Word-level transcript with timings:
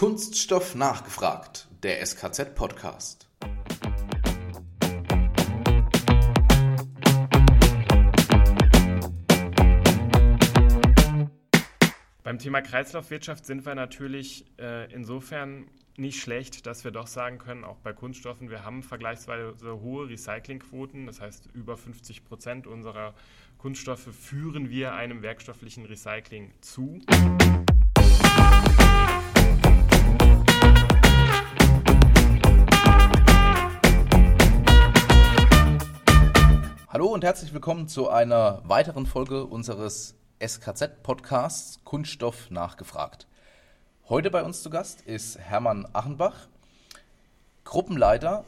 Kunststoff 0.00 0.74
nachgefragt, 0.74 1.68
der 1.82 2.00
SKZ-Podcast. 2.06 3.28
Beim 12.22 12.38
Thema 12.38 12.62
Kreislaufwirtschaft 12.62 13.44
sind 13.44 13.66
wir 13.66 13.74
natürlich 13.74 14.46
äh, 14.58 14.90
insofern 14.90 15.66
nicht 15.98 16.18
schlecht, 16.18 16.64
dass 16.64 16.82
wir 16.82 16.92
doch 16.92 17.06
sagen 17.06 17.36
können, 17.36 17.64
auch 17.64 17.76
bei 17.80 17.92
Kunststoffen, 17.92 18.48
wir 18.48 18.64
haben 18.64 18.82
vergleichsweise 18.82 19.54
hohe 19.82 20.08
Recyclingquoten. 20.08 21.04
Das 21.04 21.20
heißt, 21.20 21.50
über 21.52 21.76
50 21.76 22.24
Prozent 22.24 22.66
unserer 22.66 23.12
Kunststoffe 23.58 24.08
führen 24.18 24.70
wir 24.70 24.94
einem 24.94 25.20
werkstofflichen 25.20 25.84
Recycling 25.84 26.54
zu. 26.62 27.02
Hallo 37.10 37.16
und 37.16 37.24
herzlich 37.24 37.52
willkommen 37.52 37.88
zu 37.88 38.08
einer 38.08 38.62
weiteren 38.68 39.04
Folge 39.04 39.44
unseres 39.44 40.14
SKZ-Podcasts 40.40 41.80
Kunststoff 41.82 42.52
nachgefragt. 42.52 43.26
Heute 44.08 44.30
bei 44.30 44.44
uns 44.44 44.62
zu 44.62 44.70
Gast 44.70 45.00
ist 45.00 45.36
Hermann 45.36 45.88
Achenbach, 45.92 46.46
Gruppenleiter 47.64 48.44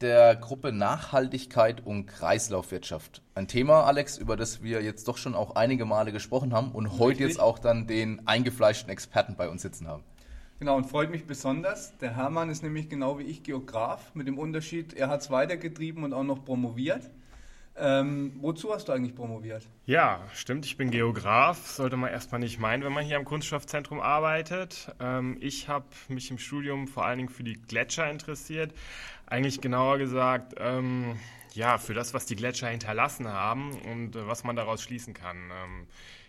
der 0.00 0.34
Gruppe 0.34 0.72
Nachhaltigkeit 0.72 1.86
und 1.86 2.06
Kreislaufwirtschaft. 2.06 3.22
Ein 3.36 3.46
Thema, 3.46 3.84
Alex, 3.84 4.18
über 4.18 4.36
das 4.36 4.60
wir 4.60 4.82
jetzt 4.82 5.06
doch 5.06 5.16
schon 5.16 5.36
auch 5.36 5.54
einige 5.54 5.84
Male 5.84 6.10
gesprochen 6.10 6.52
haben 6.52 6.72
und 6.72 6.86
Richtig. 6.86 7.00
heute 7.00 7.22
jetzt 7.22 7.38
auch 7.38 7.60
dann 7.60 7.86
den 7.86 8.26
eingefleischten 8.26 8.90
Experten 8.90 9.36
bei 9.36 9.48
uns 9.48 9.62
sitzen 9.62 9.86
haben. 9.86 10.02
Genau, 10.58 10.76
und 10.76 10.86
freut 10.86 11.12
mich 11.12 11.28
besonders. 11.28 11.96
Der 11.98 12.16
Hermann 12.16 12.50
ist 12.50 12.64
nämlich 12.64 12.88
genau 12.88 13.20
wie 13.20 13.22
ich 13.22 13.44
Geograf, 13.44 14.16
mit 14.16 14.26
dem 14.26 14.36
Unterschied, 14.36 14.94
er 14.94 15.06
hat 15.06 15.20
es 15.20 15.30
weitergetrieben 15.30 16.02
und 16.02 16.12
auch 16.12 16.24
noch 16.24 16.44
promoviert. 16.44 17.08
Ähm, 17.76 18.32
wozu 18.40 18.72
hast 18.72 18.88
du 18.88 18.92
eigentlich 18.92 19.14
promoviert? 19.14 19.66
Ja, 19.86 20.20
stimmt, 20.34 20.66
ich 20.66 20.76
bin 20.76 20.90
Geograf. 20.90 21.66
Sollte 21.66 21.96
man 21.96 22.10
erstmal 22.10 22.40
nicht 22.40 22.58
meinen, 22.58 22.82
wenn 22.84 22.92
man 22.92 23.04
hier 23.04 23.16
am 23.16 23.24
Kunststoffzentrum 23.24 24.00
arbeitet. 24.00 24.94
Ähm, 25.00 25.38
ich 25.40 25.68
habe 25.68 25.86
mich 26.08 26.30
im 26.30 26.38
Studium 26.38 26.88
vor 26.88 27.04
allen 27.04 27.18
Dingen 27.18 27.28
für 27.30 27.44
die 27.44 27.54
Gletscher 27.54 28.10
interessiert. 28.10 28.72
Eigentlich 29.26 29.60
genauer 29.60 29.98
gesagt, 29.98 30.54
ähm, 30.58 31.16
ja, 31.54 31.78
für 31.78 31.94
das, 31.94 32.12
was 32.14 32.26
die 32.26 32.36
Gletscher 32.36 32.68
hinterlassen 32.68 33.28
haben 33.28 33.72
und 33.82 34.16
äh, 34.16 34.26
was 34.26 34.44
man 34.44 34.56
daraus 34.56 34.82
schließen 34.82 35.14
kann. 35.14 35.36
Ähm, 35.36 35.86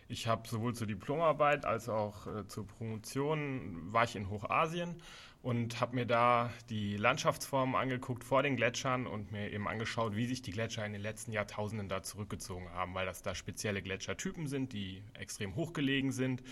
ich 0.08 0.28
habe 0.28 0.48
sowohl 0.48 0.76
zur 0.76 0.88
Diplomarbeit 0.88 1.66
als 1.66 1.90
auch 1.90 2.28
äh, 2.28 2.48
zur 2.48 2.68
Promotion 2.68 3.94
war 3.94 4.04
ich 4.04 4.16
in 4.16 4.30
Hochasien 4.30 4.96
und 5.44 5.82
habe 5.82 5.96
mir 5.96 6.06
da 6.06 6.52
die 6.70 6.98
Landschaftsformen 6.98 7.76
angeguckt 7.76 8.24
vor 8.24 8.44
den 8.44 8.56
Gletschern 8.56 9.08
und 9.08 9.32
mir 9.32 9.52
eben 9.52 9.68
angeschaut, 9.68 10.16
wie 10.16 10.28
sich 10.28 10.42
die 10.42 10.52
Gletscher 10.52 10.86
in 10.86 10.94
den 10.94 11.02
letzten 11.02 11.32
Jahrtausenden 11.32 11.90
da 11.90 12.04
zurückgezogen 12.04 12.70
haben, 12.72 12.94
weil 12.94 13.08
das 13.08 13.24
da 13.24 13.34
spezielle 13.34 13.82
Gletschertypen 13.82 14.48
sind, 14.48 14.74
die 14.74 15.04
extrem 15.14 15.56
hochgelegen 15.56 16.12
sind 16.12 16.44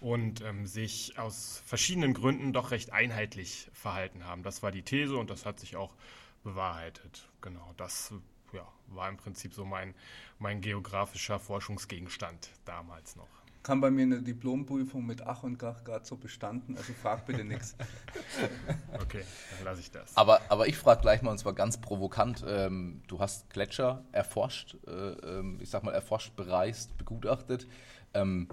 und 0.00 0.40
ähm, 0.40 0.66
sich 0.66 1.18
aus 1.18 1.62
verschiedenen 1.64 2.14
Gründen 2.14 2.52
doch 2.52 2.72
recht 2.72 2.92
einheitlich 2.92 3.68
verhalten 3.72 4.24
haben. 4.24 4.42
Das 4.42 4.62
war 4.62 4.72
die 4.72 4.82
These 4.82 5.16
und 5.16 5.30
das 5.30 5.46
hat 5.46 5.60
sich 5.60 5.76
auch 5.76 5.94
bewahrheitet. 6.42 7.28
Genau, 7.40 7.72
das 7.76 8.12
ja, 8.52 8.66
war 8.88 9.08
im 9.08 9.16
Prinzip 9.16 9.54
so 9.54 9.64
mein, 9.64 9.94
mein 10.40 10.60
geografischer 10.60 11.38
Forschungsgegenstand 11.38 12.50
damals 12.64 13.14
noch. 13.14 13.41
Kam 13.62 13.80
bei 13.80 13.90
mir 13.90 14.02
eine 14.02 14.22
Diplomprüfung 14.22 15.06
mit 15.06 15.22
Ach 15.22 15.44
und 15.44 15.56
Krach 15.56 15.84
gerade 15.84 16.04
so 16.04 16.16
bestanden, 16.16 16.76
also 16.76 16.92
frag 16.94 17.26
bitte 17.26 17.44
nichts. 17.44 17.76
Okay, 19.00 19.24
dann 19.56 19.64
lasse 19.64 19.80
ich 19.80 19.90
das. 19.90 20.16
Aber, 20.16 20.40
aber 20.48 20.66
ich 20.66 20.76
frage 20.76 21.00
gleich 21.00 21.22
mal, 21.22 21.30
und 21.30 21.38
zwar 21.38 21.52
ganz 21.54 21.78
provokant, 21.78 22.44
ähm, 22.46 23.02
du 23.08 23.18
hast 23.20 23.50
Gletscher 23.50 24.04
erforscht, 24.12 24.76
äh, 24.86 24.90
ähm, 24.90 25.58
ich 25.60 25.70
sag 25.70 25.82
mal 25.82 25.92
erforscht, 25.92 26.34
bereist, 26.36 26.96
begutachtet. 26.98 27.66
Ähm, 28.14 28.48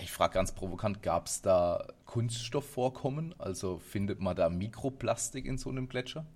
ich 0.00 0.12
frage 0.12 0.34
ganz 0.34 0.52
provokant, 0.52 1.02
gab 1.02 1.26
es 1.26 1.40
da 1.42 1.86
Kunststoffvorkommen? 2.04 3.34
Also 3.38 3.78
findet 3.78 4.20
man 4.20 4.36
da 4.36 4.48
Mikroplastik 4.48 5.46
in 5.46 5.56
so 5.56 5.70
einem 5.70 5.88
Gletscher? 5.88 6.26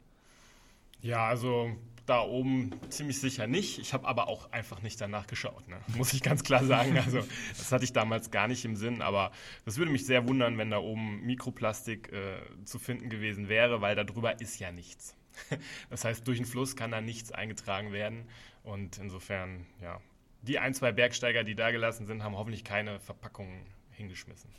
Ja, 1.00 1.26
also 1.26 1.70
da 2.08 2.22
oben 2.22 2.70
ziemlich 2.88 3.20
sicher 3.20 3.46
nicht. 3.46 3.78
Ich 3.78 3.92
habe 3.92 4.06
aber 4.06 4.28
auch 4.28 4.50
einfach 4.52 4.82
nicht 4.82 5.00
danach 5.00 5.26
geschaut, 5.26 5.68
ne? 5.68 5.78
muss 5.96 6.12
ich 6.12 6.22
ganz 6.22 6.42
klar 6.42 6.64
sagen. 6.64 6.98
Also 6.98 7.22
das 7.56 7.70
hatte 7.70 7.84
ich 7.84 7.92
damals 7.92 8.30
gar 8.30 8.48
nicht 8.48 8.64
im 8.64 8.76
Sinn, 8.76 9.02
aber 9.02 9.30
das 9.64 9.76
würde 9.76 9.92
mich 9.92 10.06
sehr 10.06 10.26
wundern, 10.26 10.58
wenn 10.58 10.70
da 10.70 10.78
oben 10.78 11.24
Mikroplastik 11.26 12.12
äh, 12.12 12.40
zu 12.64 12.78
finden 12.78 13.10
gewesen 13.10 13.48
wäre, 13.48 13.80
weil 13.80 13.94
darüber 13.94 14.40
ist 14.40 14.58
ja 14.58 14.72
nichts. 14.72 15.16
Das 15.90 16.04
heißt, 16.04 16.26
durch 16.26 16.38
den 16.38 16.46
Fluss 16.46 16.74
kann 16.74 16.90
da 16.90 17.00
nichts 17.00 17.30
eingetragen 17.30 17.92
werden 17.92 18.26
und 18.64 18.98
insofern, 18.98 19.66
ja, 19.80 20.00
die 20.42 20.58
ein, 20.58 20.74
zwei 20.74 20.90
Bergsteiger, 20.90 21.44
die 21.44 21.54
da 21.54 21.70
gelassen 21.70 22.06
sind, 22.06 22.24
haben 22.24 22.36
hoffentlich 22.36 22.64
keine 22.64 22.98
Verpackungen 22.98 23.64
hingeschmissen. 23.98 24.50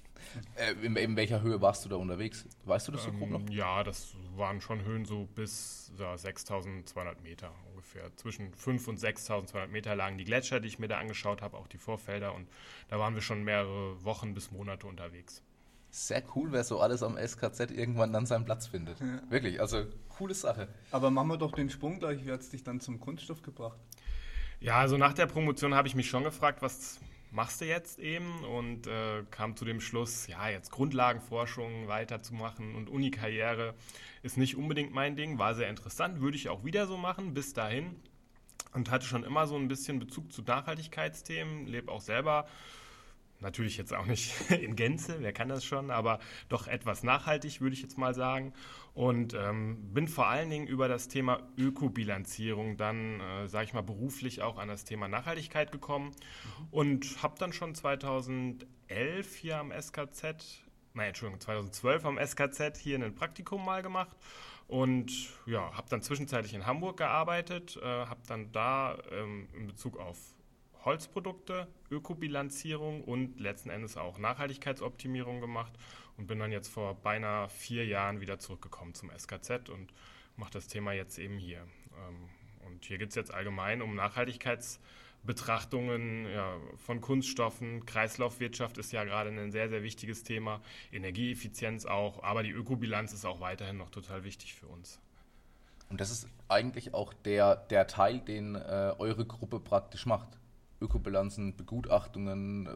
Äh, 0.55 0.73
in, 0.85 0.95
in, 0.95 1.15
welcher 1.15 1.41
Höhe 1.41 1.61
warst 1.61 1.83
du 1.85 1.89
da 1.89 1.95
unterwegs? 1.95 2.45
Weißt 2.65 2.87
du 2.87 2.91
das 2.91 3.03
so 3.03 3.11
grob 3.11 3.29
noch? 3.29 3.39
Ähm, 3.39 3.47
ja, 3.47 3.83
das 3.83 4.15
waren 4.35 4.61
schon 4.61 4.83
Höhen 4.83 5.05
so 5.05 5.27
bis 5.33 5.91
ja, 5.97 6.17
6200 6.17 7.23
Meter 7.23 7.51
ungefähr. 7.69 8.15
Zwischen 8.15 8.53
5 8.53 8.87
und 8.87 8.99
6200 8.99 9.71
Meter 9.71 9.95
lagen 9.95 10.17
die 10.17 10.25
Gletscher, 10.25 10.59
die 10.59 10.67
ich 10.67 10.77
mir 10.77 10.87
da 10.87 10.99
angeschaut 10.99 11.41
habe, 11.41 11.57
auch 11.57 11.67
die 11.67 11.77
Vorfelder. 11.77 12.35
Und 12.35 12.47
da 12.89 12.99
waren 12.99 13.15
wir 13.15 13.21
schon 13.21 13.43
mehrere 13.43 14.03
Wochen 14.03 14.33
bis 14.33 14.51
Monate 14.51 14.85
unterwegs. 14.85 15.41
Sehr 15.91 16.21
cool, 16.35 16.51
wer 16.51 16.63
so 16.63 16.79
alles 16.79 17.01
am 17.01 17.17
SKZ 17.17 17.71
irgendwann 17.71 18.13
dann 18.13 18.27
seinen 18.27 18.45
Platz 18.45 18.67
findet. 18.67 18.99
Ja. 18.99 19.21
Wirklich, 19.29 19.59
also 19.59 19.85
coole 20.09 20.35
Sache. 20.35 20.67
Aber 20.91 21.09
machen 21.09 21.29
wir 21.29 21.37
doch 21.37 21.53
den 21.53 21.69
Sprung 21.69 21.97
gleich. 21.97 22.23
Wie 22.25 22.31
hat 22.31 22.41
es 22.41 22.49
dich 22.49 22.63
dann 22.63 22.79
zum 22.79 22.99
Kunststoff 22.99 23.41
gebracht? 23.41 23.79
Ja, 24.59 24.75
also 24.77 24.97
nach 24.97 25.13
der 25.13 25.25
Promotion 25.25 25.73
habe 25.73 25.87
ich 25.87 25.95
mich 25.95 26.09
schon 26.09 26.23
gefragt, 26.23 26.61
was 26.61 26.99
machst 27.31 27.61
du 27.61 27.65
jetzt 27.65 27.99
eben 27.99 28.43
und 28.43 28.87
äh, 28.87 29.23
kam 29.29 29.55
zu 29.55 29.65
dem 29.65 29.81
Schluss, 29.81 30.27
ja, 30.27 30.49
jetzt 30.49 30.71
Grundlagenforschung 30.71 31.87
weiterzumachen 31.87 32.75
und 32.75 32.89
Uni-Karriere 32.89 33.75
ist 34.23 34.37
nicht 34.37 34.55
unbedingt 34.55 34.93
mein 34.93 35.15
Ding, 35.15 35.37
war 35.37 35.55
sehr 35.55 35.69
interessant, 35.69 36.21
würde 36.21 36.37
ich 36.37 36.49
auch 36.49 36.63
wieder 36.63 36.87
so 36.87 36.97
machen, 36.97 37.33
bis 37.33 37.53
dahin 37.53 37.95
und 38.73 38.91
hatte 38.91 39.05
schon 39.05 39.23
immer 39.23 39.47
so 39.47 39.55
ein 39.55 39.67
bisschen 39.67 39.99
Bezug 39.99 40.31
zu 40.31 40.41
Nachhaltigkeitsthemen, 40.41 41.67
lebe 41.67 41.91
auch 41.91 42.01
selber 42.01 42.47
Natürlich 43.41 43.77
jetzt 43.77 43.93
auch 43.93 44.05
nicht 44.05 44.33
in 44.51 44.75
Gänze, 44.75 45.17
wer 45.19 45.31
kann 45.31 45.47
das 45.47 45.63
schon, 45.63 45.91
aber 45.91 46.19
doch 46.49 46.67
etwas 46.67 47.03
nachhaltig, 47.03 47.61
würde 47.61 47.73
ich 47.73 47.81
jetzt 47.81 47.97
mal 47.97 48.13
sagen. 48.13 48.53
Und 48.93 49.33
ähm, 49.33 49.93
bin 49.93 50.07
vor 50.07 50.27
allen 50.27 50.49
Dingen 50.49 50.67
über 50.67 50.87
das 50.87 51.07
Thema 51.07 51.41
Ökobilanzierung 51.57 52.75
dann, 52.75 53.21
äh, 53.21 53.47
sage 53.47 53.65
ich 53.65 53.73
mal, 53.73 53.83
beruflich 53.83 54.41
auch 54.41 54.57
an 54.57 54.67
das 54.67 54.83
Thema 54.83 55.07
Nachhaltigkeit 55.07 55.71
gekommen 55.71 56.07
mhm. 56.07 56.67
und 56.71 57.23
habe 57.23 57.35
dann 57.39 57.53
schon 57.53 57.75
2011 57.75 58.65
hier 59.35 59.57
am 59.57 59.71
SKZ, 59.71 60.63
nein, 60.93 61.09
Entschuldigung, 61.09 61.39
2012 61.39 62.05
am 62.05 62.17
SKZ 62.17 62.77
hier 62.77 62.97
ein 62.97 63.15
Praktikum 63.15 63.63
mal 63.63 63.81
gemacht 63.81 64.17
und 64.67 65.11
ja, 65.45 65.73
habe 65.73 65.87
dann 65.89 66.01
zwischenzeitlich 66.01 66.53
in 66.53 66.65
Hamburg 66.65 66.97
gearbeitet, 66.97 67.79
äh, 67.81 67.85
habe 67.85 68.21
dann 68.27 68.51
da 68.51 68.97
ähm, 69.11 69.47
in 69.53 69.65
Bezug 69.65 69.97
auf 69.97 70.17
Holzprodukte, 70.85 71.67
Ökobilanzierung 71.91 73.03
und 73.03 73.39
letzten 73.39 73.69
Endes 73.69 73.97
auch 73.97 74.17
Nachhaltigkeitsoptimierung 74.17 75.41
gemacht 75.41 75.73
und 76.17 76.25
bin 76.27 76.39
dann 76.39 76.51
jetzt 76.51 76.69
vor 76.69 76.95
beinahe 76.95 77.49
vier 77.49 77.85
Jahren 77.85 78.21
wieder 78.21 78.39
zurückgekommen 78.39 78.93
zum 78.93 79.09
SKZ 79.09 79.67
und 79.69 79.93
mache 80.35 80.51
das 80.51 80.67
Thema 80.67 80.93
jetzt 80.93 81.17
eben 81.19 81.37
hier. 81.37 81.59
Ähm, 81.59 82.29
und 82.65 82.85
hier 82.85 82.97
geht 82.97 83.09
es 83.09 83.15
jetzt 83.15 83.33
allgemein 83.33 83.81
um 83.81 83.93
Nachhaltigkeitsbetrachtungen 83.95 86.31
ja, 86.31 86.55
von 86.77 87.01
Kunststoffen. 87.01 87.85
Kreislaufwirtschaft 87.85 88.77
ist 88.77 88.93
ja 88.93 89.03
gerade 89.03 89.31
ein 89.31 89.51
sehr, 89.51 89.67
sehr 89.69 89.83
wichtiges 89.83 90.23
Thema. 90.23 90.61
Energieeffizienz 90.91 91.85
auch, 91.85 92.23
aber 92.23 92.43
die 92.43 92.51
Ökobilanz 92.51 93.11
ist 93.13 93.25
auch 93.25 93.41
weiterhin 93.41 93.77
noch 93.77 93.89
total 93.89 94.23
wichtig 94.23 94.53
für 94.53 94.67
uns. 94.67 95.01
Und 95.89 95.99
das 95.99 96.11
ist 96.11 96.27
eigentlich 96.47 96.93
auch 96.93 97.13
der, 97.13 97.55
der 97.55 97.87
Teil, 97.87 98.19
den 98.19 98.55
äh, 98.55 98.93
eure 98.99 99.25
Gruppe 99.25 99.59
praktisch 99.59 100.05
macht. 100.05 100.29
Ökobilanzen, 100.81 101.55
Begutachtungen? 101.55 102.69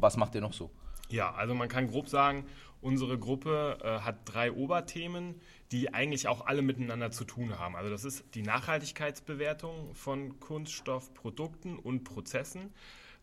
Was 0.00 0.16
macht 0.16 0.34
ihr 0.34 0.40
noch 0.40 0.52
so? 0.52 0.70
Ja, 1.08 1.32
also 1.34 1.54
man 1.54 1.68
kann 1.68 1.86
grob 1.86 2.08
sagen, 2.08 2.46
unsere 2.80 3.18
Gruppe 3.18 3.78
äh, 3.82 4.00
hat 4.00 4.20
drei 4.24 4.52
Oberthemen, 4.52 5.40
die 5.72 5.92
eigentlich 5.92 6.28
auch 6.28 6.46
alle 6.46 6.62
miteinander 6.62 7.10
zu 7.10 7.24
tun 7.24 7.58
haben. 7.58 7.76
Also 7.76 7.90
das 7.90 8.04
ist 8.04 8.24
die 8.34 8.42
Nachhaltigkeitsbewertung 8.42 9.94
von 9.94 10.40
Kunststoffprodukten 10.40 11.78
und 11.78 12.04
Prozessen. 12.04 12.72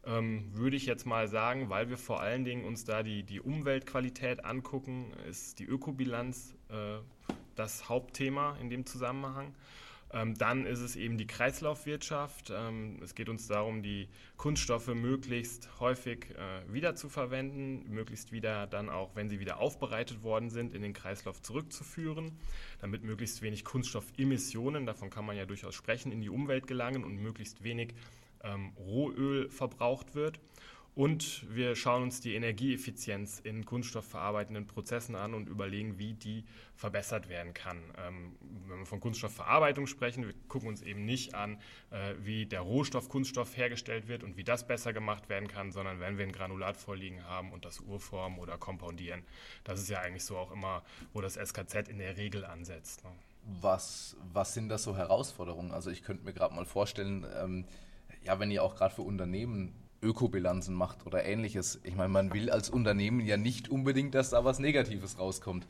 Ähm, 0.03 0.49
würde 0.53 0.77
ich 0.77 0.87
jetzt 0.87 1.05
mal 1.05 1.27
sagen, 1.27 1.69
weil 1.69 1.89
wir 1.89 1.97
vor 1.97 2.21
allen 2.21 2.43
Dingen 2.43 2.65
uns 2.65 2.85
da 2.85 3.03
die, 3.03 3.23
die 3.23 3.39
Umweltqualität 3.39 4.43
angucken, 4.45 5.13
ist 5.29 5.59
die 5.59 5.65
Ökobilanz 5.65 6.55
äh, 6.69 6.97
das 7.55 7.87
Hauptthema 7.87 8.57
in 8.59 8.69
dem 8.69 8.85
Zusammenhang. 8.85 9.53
Ähm, 10.13 10.37
dann 10.37 10.65
ist 10.65 10.79
es 10.79 10.95
eben 10.95 11.17
die 11.17 11.27
Kreislaufwirtschaft. 11.27 12.51
Ähm, 12.53 12.99
es 13.01 13.15
geht 13.15 13.29
uns 13.29 13.47
darum, 13.47 13.81
die 13.81 14.09
Kunststoffe 14.35 14.87
möglichst 14.87 15.69
häufig 15.79 16.31
äh, 16.31 16.73
wiederzuverwenden, 16.73 17.89
möglichst 17.89 18.31
wieder 18.31 18.67
dann 18.67 18.89
auch, 18.89 19.15
wenn 19.15 19.29
sie 19.29 19.39
wieder 19.39 19.59
aufbereitet 19.59 20.21
worden 20.23 20.49
sind, 20.49 20.73
in 20.73 20.81
den 20.81 20.93
Kreislauf 20.93 21.41
zurückzuführen, 21.41 22.37
damit 22.79 23.03
möglichst 23.03 23.41
wenig 23.41 23.63
Kunststoffemissionen, 23.63 24.85
davon 24.85 25.09
kann 25.09 25.25
man 25.25 25.37
ja 25.37 25.45
durchaus 25.45 25.75
sprechen, 25.75 26.11
in 26.11 26.21
die 26.21 26.29
Umwelt 26.29 26.67
gelangen 26.67 27.05
und 27.05 27.15
möglichst 27.15 27.63
wenig 27.63 27.93
ähm, 28.43 28.73
Rohöl 28.77 29.49
verbraucht 29.49 30.15
wird. 30.15 30.39
Und 30.93 31.45
wir 31.55 31.77
schauen 31.77 32.03
uns 32.03 32.19
die 32.19 32.35
Energieeffizienz 32.35 33.39
in 33.39 33.65
kunststoffverarbeitenden 33.65 34.67
Prozessen 34.67 35.15
an 35.15 35.33
und 35.33 35.47
überlegen, 35.47 35.97
wie 35.97 36.13
die 36.13 36.43
verbessert 36.75 37.29
werden 37.29 37.53
kann. 37.53 37.77
Ähm, 37.97 38.35
wenn 38.67 38.79
wir 38.79 38.85
von 38.85 38.99
Kunststoffverarbeitung 38.99 39.87
sprechen, 39.87 40.25
wir 40.25 40.33
gucken 40.49 40.67
uns 40.67 40.81
eben 40.81 41.05
nicht 41.05 41.33
an, 41.33 41.59
äh, 41.91 42.15
wie 42.21 42.45
der 42.45 42.59
Rohstoff 42.59 43.07
Kunststoff 43.07 43.55
hergestellt 43.55 44.09
wird 44.09 44.23
und 44.23 44.35
wie 44.35 44.43
das 44.43 44.67
besser 44.67 44.91
gemacht 44.91 45.29
werden 45.29 45.47
kann, 45.47 45.71
sondern 45.71 46.01
wenn 46.01 46.17
wir 46.17 46.25
ein 46.25 46.33
Granulat 46.33 46.75
vorliegen 46.75 47.23
haben 47.23 47.53
und 47.53 47.63
das 47.63 47.79
urformen 47.79 48.37
oder 48.37 48.57
kompoundieren. 48.57 49.23
Das 49.63 49.79
ist 49.79 49.89
ja 49.89 49.99
eigentlich 49.99 50.25
so 50.25 50.37
auch 50.37 50.51
immer, 50.51 50.83
wo 51.13 51.21
das 51.21 51.35
SKZ 51.35 51.87
in 51.87 51.99
der 51.99 52.17
Regel 52.17 52.43
ansetzt. 52.43 53.05
Ne? 53.05 53.11
Was, 53.61 54.17
was 54.33 54.53
sind 54.53 54.67
das 54.67 54.83
so 54.83 54.97
Herausforderungen? 54.97 55.71
Also 55.71 55.89
ich 55.89 56.03
könnte 56.03 56.25
mir 56.25 56.33
gerade 56.33 56.53
mal 56.53 56.65
vorstellen, 56.65 57.25
ähm, 57.41 57.65
ja, 58.23 58.39
wenn 58.39 58.51
ihr 58.51 58.61
auch 58.61 58.75
gerade 58.75 58.93
für 58.93 59.03
Unternehmen 59.03 59.73
Ökobilanzen 60.01 60.75
macht 60.75 61.05
oder 61.05 61.23
ähnliches. 61.23 61.79
Ich 61.83 61.95
meine, 61.95 62.09
man 62.09 62.33
will 62.33 62.49
als 62.49 62.69
Unternehmen 62.69 63.19
ja 63.21 63.37
nicht 63.37 63.69
unbedingt, 63.69 64.15
dass 64.15 64.31
da 64.31 64.43
was 64.43 64.59
Negatives 64.59 65.19
rauskommt. 65.19 65.67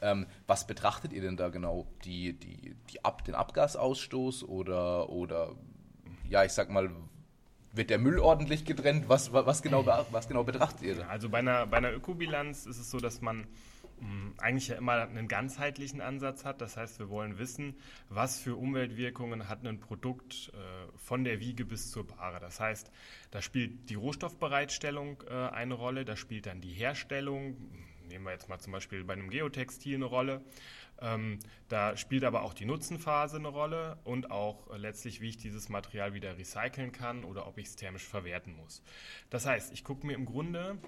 Ähm, 0.00 0.26
was 0.46 0.66
betrachtet 0.66 1.12
ihr 1.12 1.22
denn 1.22 1.36
da 1.36 1.48
genau? 1.48 1.86
Die, 2.04 2.32
die, 2.34 2.74
die 2.90 3.04
Ab, 3.04 3.24
den 3.24 3.34
Abgasausstoß 3.34 4.44
oder, 4.44 5.08
oder, 5.08 5.52
ja, 6.28 6.44
ich 6.44 6.52
sag 6.52 6.70
mal, 6.70 6.90
wird 7.72 7.90
der 7.90 7.98
Müll 7.98 8.18
ordentlich 8.18 8.64
getrennt? 8.64 9.08
Was, 9.08 9.32
was, 9.32 9.62
genau, 9.62 9.86
was 9.86 10.28
genau 10.28 10.44
betrachtet 10.44 10.82
ihr 10.82 10.96
da? 10.96 11.06
Also 11.08 11.28
bei 11.28 11.38
einer, 11.38 11.66
bei 11.66 11.78
einer 11.78 11.92
Ökobilanz 11.92 12.66
ist 12.66 12.78
es 12.78 12.90
so, 12.90 12.98
dass 12.98 13.20
man 13.20 13.46
eigentlich 14.38 14.68
ja 14.68 14.76
immer 14.76 14.92
einen 14.92 15.28
ganzheitlichen 15.28 16.00
Ansatz 16.00 16.44
hat. 16.44 16.60
Das 16.60 16.76
heißt, 16.76 16.98
wir 16.98 17.08
wollen 17.08 17.38
wissen, 17.38 17.76
was 18.08 18.38
für 18.38 18.56
Umweltwirkungen 18.56 19.48
hat 19.48 19.66
ein 19.66 19.80
Produkt 19.80 20.52
äh, 20.52 20.98
von 20.98 21.24
der 21.24 21.40
Wiege 21.40 21.64
bis 21.64 21.90
zur 21.90 22.06
Bahre. 22.06 22.40
Das 22.40 22.60
heißt, 22.60 22.90
da 23.30 23.42
spielt 23.42 23.88
die 23.90 23.94
Rohstoffbereitstellung 23.94 25.22
äh, 25.28 25.32
eine 25.32 25.74
Rolle, 25.74 26.04
da 26.04 26.16
spielt 26.16 26.46
dann 26.46 26.60
die 26.60 26.72
Herstellung, 26.72 27.56
nehmen 28.08 28.24
wir 28.24 28.32
jetzt 28.32 28.48
mal 28.48 28.58
zum 28.58 28.72
Beispiel 28.72 29.04
bei 29.04 29.14
einem 29.14 29.30
Geotextil 29.30 29.94
eine 29.96 30.04
Rolle. 30.04 30.42
Ähm, 31.00 31.38
da 31.68 31.96
spielt 31.96 32.24
aber 32.24 32.42
auch 32.42 32.54
die 32.54 32.64
Nutzenphase 32.64 33.36
eine 33.38 33.48
Rolle 33.48 33.98
und 34.04 34.30
auch 34.30 34.70
äh, 34.70 34.76
letztlich, 34.76 35.20
wie 35.20 35.30
ich 35.30 35.36
dieses 35.36 35.68
Material 35.68 36.14
wieder 36.14 36.38
recyceln 36.38 36.92
kann 36.92 37.24
oder 37.24 37.46
ob 37.46 37.58
ich 37.58 37.66
es 37.66 37.76
thermisch 37.76 38.04
verwerten 38.04 38.54
muss. 38.54 38.82
Das 39.30 39.46
heißt, 39.46 39.72
ich 39.72 39.82
gucke 39.82 40.06
mir 40.06 40.14
im 40.14 40.24
Grunde 40.24 40.78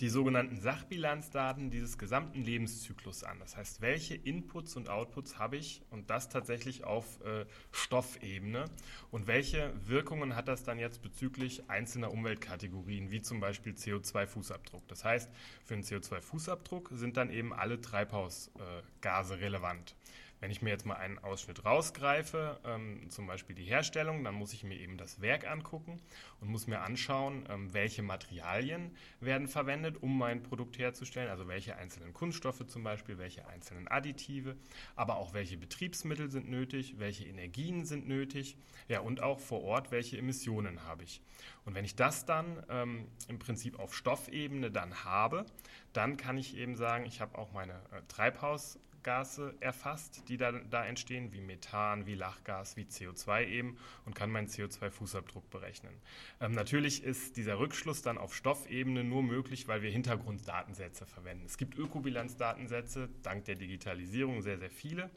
die 0.00 0.08
sogenannten 0.08 0.60
Sachbilanzdaten 0.60 1.70
dieses 1.70 1.98
gesamten 1.98 2.42
Lebenszyklus 2.42 3.24
an. 3.24 3.38
Das 3.38 3.56
heißt, 3.56 3.80
welche 3.80 4.14
Inputs 4.14 4.76
und 4.76 4.88
Outputs 4.88 5.38
habe 5.38 5.56
ich 5.56 5.82
und 5.90 6.10
das 6.10 6.28
tatsächlich 6.28 6.84
auf 6.84 7.20
äh, 7.24 7.44
Stoffebene 7.72 8.64
und 9.10 9.26
welche 9.26 9.72
Wirkungen 9.86 10.34
hat 10.34 10.48
das 10.48 10.64
dann 10.64 10.78
jetzt 10.78 11.02
bezüglich 11.02 11.68
einzelner 11.68 12.10
Umweltkategorien, 12.10 13.10
wie 13.10 13.20
zum 13.20 13.40
Beispiel 13.40 13.74
CO2-Fußabdruck. 13.74 14.82
Das 14.88 15.04
heißt, 15.04 15.30
für 15.64 15.74
einen 15.74 15.82
CO2-Fußabdruck 15.82 16.96
sind 16.96 17.16
dann 17.16 17.30
eben 17.30 17.52
alle 17.52 17.80
Treibhausgase 17.80 19.40
relevant. 19.40 19.94
Wenn 20.40 20.50
ich 20.50 20.60
mir 20.60 20.70
jetzt 20.70 20.84
mal 20.84 20.96
einen 20.96 21.18
Ausschnitt 21.18 21.64
rausgreife, 21.64 22.60
ähm, 22.64 23.08
zum 23.08 23.26
Beispiel 23.26 23.56
die 23.56 23.64
Herstellung, 23.64 24.22
dann 24.22 24.34
muss 24.34 24.52
ich 24.52 24.64
mir 24.64 24.78
eben 24.78 24.98
das 24.98 25.20
Werk 25.20 25.48
angucken 25.48 26.00
und 26.40 26.48
muss 26.48 26.66
mir 26.66 26.80
anschauen, 26.80 27.46
ähm, 27.48 27.72
welche 27.72 28.02
Materialien 28.02 28.94
werden 29.20 29.48
verwendet, 29.48 30.02
um 30.02 30.18
mein 30.18 30.42
Produkt 30.42 30.78
herzustellen, 30.78 31.30
also 31.30 31.48
welche 31.48 31.76
einzelnen 31.76 32.12
Kunststoffe 32.12 32.66
zum 32.66 32.84
Beispiel, 32.84 33.16
welche 33.18 33.46
einzelnen 33.48 33.88
Additive, 33.88 34.56
aber 34.94 35.16
auch 35.16 35.32
welche 35.32 35.56
Betriebsmittel 35.56 36.30
sind 36.30 36.50
nötig, 36.50 36.98
welche 36.98 37.24
Energien 37.24 37.86
sind 37.86 38.06
nötig, 38.06 38.58
ja 38.88 39.00
und 39.00 39.22
auch 39.22 39.40
vor 39.40 39.62
Ort, 39.62 39.90
welche 39.90 40.18
Emissionen 40.18 40.84
habe 40.84 41.04
ich. 41.04 41.22
Und 41.64 41.74
wenn 41.74 41.84
ich 41.84 41.96
das 41.96 42.26
dann 42.26 42.62
ähm, 42.68 43.08
im 43.28 43.38
Prinzip 43.38 43.78
auf 43.78 43.94
Stoffebene 43.94 44.70
dann 44.70 45.04
habe, 45.04 45.46
dann 45.92 46.16
kann 46.16 46.36
ich 46.36 46.56
eben 46.56 46.76
sagen, 46.76 47.06
ich 47.06 47.20
habe 47.20 47.38
auch 47.38 47.52
meine 47.52 47.72
äh, 47.72 48.02
Treibhaus 48.08 48.78
Gase 49.06 49.54
erfasst, 49.60 50.28
die 50.28 50.36
da, 50.36 50.50
da 50.50 50.84
entstehen, 50.84 51.32
wie 51.32 51.40
Methan, 51.40 52.06
wie 52.06 52.16
Lachgas, 52.16 52.76
wie 52.76 52.82
CO2 52.82 53.46
eben 53.46 53.78
und 54.04 54.16
kann 54.16 54.32
meinen 54.32 54.48
CO2-Fußabdruck 54.48 55.48
berechnen. 55.48 55.94
Ähm, 56.40 56.50
natürlich 56.50 57.04
ist 57.04 57.36
dieser 57.36 57.60
Rückschluss 57.60 58.02
dann 58.02 58.18
auf 58.18 58.34
Stoffebene 58.34 59.04
nur 59.04 59.22
möglich, 59.22 59.68
weil 59.68 59.80
wir 59.80 59.90
Hintergrunddatensätze 59.90 61.06
verwenden. 61.06 61.46
Es 61.46 61.56
gibt 61.56 61.78
Ökobilanzdatensätze, 61.78 63.08
dank 63.22 63.44
der 63.44 63.54
Digitalisierung 63.54 64.42
sehr, 64.42 64.58
sehr 64.58 64.70
viele, 64.70 65.08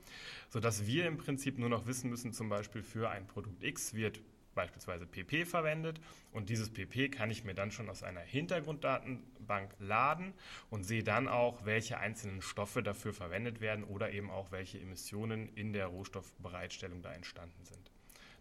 sodass 0.50 0.86
wir 0.86 1.07
im 1.07 1.18
Prinzip 1.18 1.57
nur 1.57 1.69
noch 1.69 1.88
wissen 1.88 2.12
müssen, 2.12 2.31
zum 2.31 2.47
Beispiel 2.47 2.83
für 2.83 3.09
ein 3.09 3.25
Produkt 3.25 3.63
X 3.63 3.95
wird 3.95 4.21
beispielsweise 4.59 5.06
PP 5.06 5.45
verwendet 5.45 6.01
und 6.33 6.50
dieses 6.50 6.69
PP 6.69 7.07
kann 7.07 7.31
ich 7.31 7.45
mir 7.45 7.53
dann 7.53 7.71
schon 7.71 7.89
aus 7.89 8.03
einer 8.03 8.19
Hintergrunddatenbank 8.19 9.73
laden 9.79 10.33
und 10.69 10.83
sehe 10.83 11.01
dann 11.01 11.29
auch, 11.29 11.63
welche 11.63 11.97
einzelnen 11.97 12.41
Stoffe 12.41 12.83
dafür 12.83 13.13
verwendet 13.13 13.61
werden 13.61 13.85
oder 13.85 14.11
eben 14.11 14.29
auch 14.29 14.51
welche 14.51 14.77
Emissionen 14.77 15.47
in 15.56 15.71
der 15.71 15.88
Rohstoffbereitstellung 15.88 17.01
da 17.01 17.13
entstanden 17.13 17.63
sind. 17.63 17.88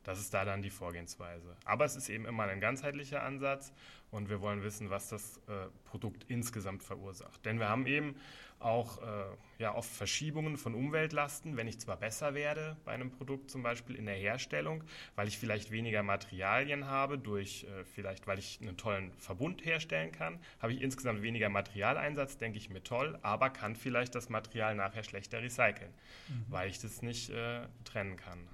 Das 0.05 0.19
ist 0.19 0.33
da 0.33 0.45
dann 0.45 0.63
die 0.63 0.71
Vorgehensweise. 0.71 1.57
Aber 1.65 1.85
es 1.85 1.97
ist 1.97 2.09
eben 2.09 2.25
immer 2.25 2.45
ein 2.45 2.61
ganzheitlicher 2.61 3.23
Ansatz 3.23 3.73
und 4.11 4.29
wir 4.29 4.41
wollen 4.41 4.63
wissen, 4.63 4.91
was 4.91 5.09
das 5.09 5.39
äh, 5.49 5.69
Produkt 5.85 6.25
insgesamt 6.29 6.83
verursacht. 6.83 7.45
Denn 7.45 7.59
wir 7.59 7.69
haben 7.69 7.87
eben 7.87 8.17
auch 8.61 9.01
äh, 9.03 9.27
ja, 9.59 9.75
oft 9.75 9.91
Verschiebungen 9.91 10.57
von 10.57 10.75
Umweltlasten, 10.75 11.57
wenn 11.57 11.69
ich 11.69 11.79
zwar 11.79 11.97
besser 11.97 12.35
werde 12.35 12.77
bei 12.85 12.93
einem 12.93 13.11
Produkt 13.11 13.51
zum 13.51 13.63
Beispiel 13.63 13.95
in 13.95 14.07
der 14.07 14.17
Herstellung, 14.17 14.83
weil 15.15 15.29
ich 15.29 15.39
vielleicht 15.39 15.71
weniger 15.71 16.03
Materialien 16.03 16.87
habe, 16.87 17.19
durch 17.19 17.65
äh, 17.65 17.85
vielleicht, 17.85 18.27
weil 18.27 18.39
ich 18.39 18.59
einen 18.61 18.77
tollen 18.77 19.13
Verbund 19.13 19.65
herstellen 19.65 20.11
kann, 20.11 20.41
habe 20.61 20.73
ich 20.73 20.81
insgesamt 20.81 21.23
weniger 21.23 21.49
Materialeinsatz, 21.49 22.37
denke 22.37 22.59
ich 22.59 22.71
mir 22.71 22.83
toll, 22.83 23.19
aber 23.23 23.51
kann 23.51 23.77
vielleicht 23.77 24.15
das 24.15 24.29
Material 24.29 24.75
nachher 24.75 25.05
schlechter 25.05 25.41
recyceln, 25.41 25.93
mhm. 26.29 26.45
weil 26.49 26.69
ich 26.69 26.81
das 26.81 27.03
nicht 27.03 27.31
äh, 27.31 27.67
trennen 27.85 28.17
kann. 28.17 28.49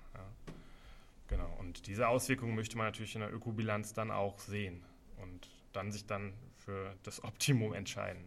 Genau, 1.28 1.50
und 1.58 1.86
diese 1.86 2.08
Auswirkungen 2.08 2.54
möchte 2.54 2.76
man 2.76 2.86
natürlich 2.86 3.14
in 3.14 3.22
der 3.22 3.32
Ökobilanz 3.32 3.94
dann 3.94 4.10
auch 4.10 4.38
sehen 4.38 4.82
und 5.22 5.48
dann 5.72 5.90
sich 5.90 6.06
dann 6.06 6.34
für 6.58 6.94
das 7.02 7.24
Optimum 7.24 7.72
entscheiden. 7.72 8.22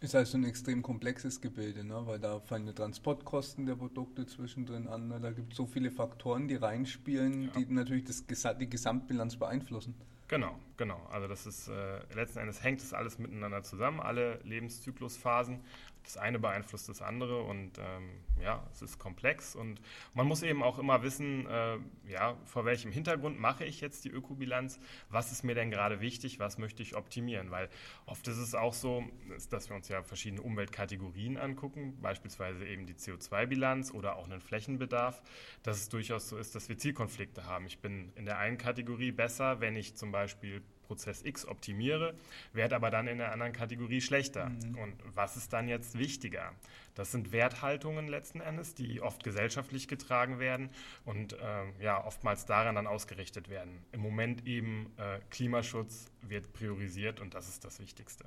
Ist 0.00 0.14
also 0.14 0.36
ein 0.36 0.44
extrem 0.44 0.82
komplexes 0.82 1.40
Gebilde, 1.40 1.82
ne? 1.82 2.06
weil 2.06 2.20
da 2.20 2.38
fallen 2.40 2.66
die 2.66 2.74
Transportkosten 2.74 3.64
der 3.64 3.76
Produkte 3.76 4.26
zwischendrin 4.26 4.88
an. 4.88 5.08
Ne? 5.08 5.20
Da 5.20 5.32
gibt 5.32 5.52
es 5.52 5.56
so 5.56 5.66
viele 5.66 5.90
Faktoren, 5.90 6.48
die 6.48 6.56
reinspielen, 6.56 7.44
ja. 7.44 7.50
die 7.56 7.72
natürlich 7.72 8.04
das, 8.04 8.24
die 8.58 8.68
Gesamtbilanz 8.68 9.36
beeinflussen. 9.36 9.94
Genau, 10.28 10.58
genau. 10.76 11.00
Also 11.10 11.28
das 11.28 11.46
ist 11.46 11.68
äh, 11.68 11.98
letzten 12.14 12.38
Endes 12.38 12.62
hängt 12.62 12.80
das 12.80 12.92
alles 12.92 13.18
miteinander 13.18 13.62
zusammen, 13.62 14.00
alle 14.00 14.40
Lebenszyklusphasen 14.44 15.62
das 16.06 16.16
eine 16.16 16.38
beeinflusst 16.38 16.88
das 16.88 17.02
andere 17.02 17.42
und 17.42 17.78
ähm, 17.78 18.10
ja, 18.40 18.64
es 18.72 18.80
ist 18.80 18.98
komplex 18.98 19.56
und 19.56 19.80
man 20.14 20.26
muss 20.26 20.42
eben 20.42 20.62
auch 20.62 20.78
immer 20.78 21.02
wissen, 21.02 21.46
äh, 21.46 21.78
ja, 22.08 22.36
vor 22.44 22.64
welchem 22.64 22.92
Hintergrund 22.92 23.38
mache 23.38 23.64
ich 23.64 23.80
jetzt 23.80 24.04
die 24.04 24.10
Ökobilanz, 24.10 24.78
was 25.10 25.32
ist 25.32 25.42
mir 25.42 25.54
denn 25.54 25.70
gerade 25.70 26.00
wichtig, 26.00 26.38
was 26.38 26.58
möchte 26.58 26.82
ich 26.82 26.96
optimieren, 26.96 27.50
weil 27.50 27.68
oft 28.06 28.26
ist 28.28 28.38
es 28.38 28.54
auch 28.54 28.72
so, 28.72 29.04
dass 29.50 29.68
wir 29.68 29.76
uns 29.76 29.88
ja 29.88 30.02
verschiedene 30.02 30.42
Umweltkategorien 30.42 31.36
angucken, 31.36 31.98
beispielsweise 32.00 32.64
eben 32.66 32.86
die 32.86 32.94
CO2-Bilanz 32.94 33.90
oder 33.90 34.16
auch 34.16 34.26
einen 34.26 34.40
Flächenbedarf, 34.40 35.22
dass 35.64 35.78
es 35.78 35.88
durchaus 35.88 36.28
so 36.28 36.38
ist, 36.38 36.54
dass 36.54 36.68
wir 36.68 36.78
Zielkonflikte 36.78 37.46
haben. 37.46 37.66
Ich 37.66 37.80
bin 37.80 38.12
in 38.14 38.26
der 38.26 38.38
einen 38.38 38.58
Kategorie 38.58 39.10
besser, 39.10 39.60
wenn 39.60 39.74
ich 39.74 39.96
zum 39.96 40.12
Beispiel 40.12 40.62
Prozess 40.86 41.22
X 41.24 41.46
optimiere, 41.46 42.14
werde 42.52 42.76
aber 42.76 42.90
dann 42.90 43.06
in 43.06 43.18
der 43.18 43.32
anderen 43.32 43.52
Kategorie 43.52 44.00
schlechter. 44.00 44.50
Mhm. 44.50 44.78
Und 44.78 44.94
was 45.14 45.36
ist 45.36 45.52
dann 45.52 45.68
jetzt 45.68 45.98
wichtiger? 45.98 46.52
Das 46.94 47.12
sind 47.12 47.30
Werthaltungen 47.32 48.08
letzten 48.08 48.40
Endes, 48.40 48.74
die 48.74 49.02
oft 49.02 49.22
gesellschaftlich 49.22 49.86
getragen 49.86 50.38
werden 50.38 50.70
und 51.04 51.34
äh, 51.34 51.36
ja, 51.80 52.02
oftmals 52.04 52.46
daran 52.46 52.74
dann 52.74 52.86
ausgerichtet 52.86 53.50
werden. 53.50 53.84
Im 53.92 54.00
Moment 54.00 54.46
eben 54.46 54.92
äh, 54.96 55.18
Klimaschutz 55.30 56.10
wird 56.22 56.52
priorisiert 56.54 57.20
und 57.20 57.34
das 57.34 57.48
ist 57.48 57.64
das 57.64 57.80
Wichtigste. 57.80 58.24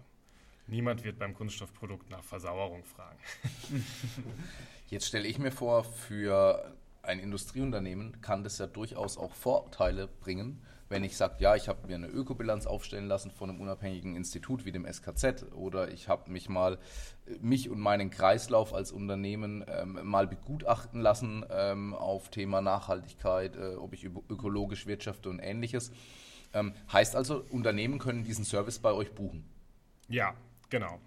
Niemand 0.68 1.04
wird 1.04 1.18
beim 1.18 1.34
Kunststoffprodukt 1.34 2.12
nach 2.12 2.24
Versauerung 2.24 2.84
fragen. 2.86 3.18
Jetzt 4.88 5.08
stelle 5.08 5.28
ich 5.28 5.40
mir 5.40 5.52
vor, 5.52 5.84
für 5.84 6.76
ein 7.10 7.20
Industrieunternehmen 7.20 8.22
kann 8.22 8.44
das 8.44 8.60
ja 8.60 8.68
durchaus 8.68 9.18
auch 9.18 9.34
Vorteile 9.34 10.08
bringen, 10.08 10.62
wenn 10.90 11.04
ich 11.04 11.18
sage, 11.18 11.36
ja, 11.40 11.56
ich 11.56 11.68
habe 11.68 11.88
mir 11.88 11.96
eine 11.96 12.08
Ökobilanz 12.08 12.66
aufstellen 12.66 13.08
lassen 13.08 13.32
von 13.32 13.50
einem 13.50 13.62
unabhängigen 13.62 14.16
Institut 14.16 14.66
wie 14.66 14.72
dem 14.72 14.86
SKZ 14.86 15.46
oder 15.54 15.92
ich 15.92 16.08
habe 16.08 16.32
mich 16.32 16.50
mal 16.50 16.80
äh, 17.28 17.36
mich 17.42 17.70
und 17.70 17.80
meinen 17.80 18.10
Kreislauf 18.10 18.74
als 18.74 18.92
Unternehmen 18.92 19.66
ähm, 19.68 20.00
mal 20.04 20.28
begutachten 20.28 21.02
lassen 21.02 21.46
ähm, 21.50 21.94
auf 21.94 22.30
Thema 22.30 22.62
Nachhaltigkeit, 22.62 23.56
äh, 23.56 23.76
ob 23.76 23.94
ich 23.94 24.06
ökologisch 24.06 24.86
wirtschafte 24.86 25.30
und 25.30 25.40
ähnliches. 25.40 25.92
Ähm, 26.54 26.74
heißt 26.92 27.16
also, 27.16 27.44
Unternehmen 27.50 28.00
können 28.00 28.24
diesen 28.24 28.46
Service 28.46 28.80
bei 28.80 28.92
euch 28.92 29.14
buchen? 29.14 29.46
Ja, 30.08 30.34
genau. 30.70 31.00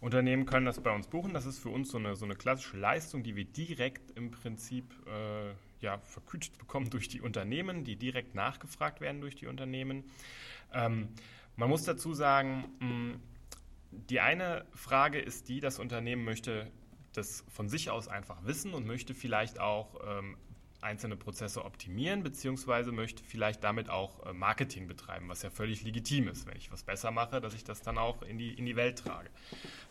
Unternehmen 0.00 0.46
können 0.46 0.66
das 0.66 0.80
bei 0.80 0.94
uns 0.94 1.06
buchen. 1.08 1.34
Das 1.34 1.46
ist 1.46 1.58
für 1.58 1.68
uns 1.68 1.90
so 1.90 1.98
eine, 1.98 2.16
so 2.16 2.24
eine 2.24 2.34
klassische 2.34 2.76
Leistung, 2.76 3.22
die 3.22 3.36
wir 3.36 3.44
direkt 3.44 4.16
im 4.16 4.30
Prinzip 4.30 4.84
äh, 5.06 5.52
ja, 5.84 5.98
vergütet 5.98 6.56
bekommen 6.58 6.90
durch 6.90 7.08
die 7.08 7.20
Unternehmen, 7.20 7.84
die 7.84 7.96
direkt 7.96 8.34
nachgefragt 8.34 9.00
werden 9.00 9.20
durch 9.20 9.36
die 9.36 9.46
Unternehmen. 9.46 10.04
Ähm, 10.72 11.08
man 11.56 11.68
muss 11.68 11.84
dazu 11.84 12.14
sagen, 12.14 12.64
mh, 12.80 13.20
die 13.92 14.20
eine 14.20 14.64
Frage 14.72 15.18
ist 15.18 15.48
die, 15.48 15.60
das 15.60 15.78
Unternehmen 15.78 16.24
möchte 16.24 16.70
das 17.12 17.44
von 17.48 17.68
sich 17.68 17.90
aus 17.90 18.08
einfach 18.08 18.44
wissen 18.44 18.72
und 18.72 18.86
möchte 18.86 19.14
vielleicht 19.14 19.58
auch 19.58 20.00
ähm, 20.06 20.36
einzelne 20.82 21.16
Prozesse 21.16 21.64
optimieren, 21.64 22.22
beziehungsweise 22.22 22.92
möchte 22.92 23.22
vielleicht 23.22 23.62
damit 23.64 23.90
auch 23.90 24.26
äh, 24.26 24.32
Marketing 24.32 24.86
betreiben, 24.86 25.28
was 25.28 25.42
ja 25.42 25.50
völlig 25.50 25.82
legitim 25.82 26.28
ist, 26.28 26.46
wenn 26.46 26.56
ich 26.56 26.72
was 26.72 26.82
besser 26.82 27.10
mache, 27.10 27.40
dass 27.40 27.54
ich 27.54 27.64
das 27.64 27.82
dann 27.82 27.98
auch 27.98 28.22
in 28.22 28.38
die, 28.38 28.54
in 28.54 28.66
die 28.66 28.76
Welt 28.76 28.98
trage. 28.98 29.30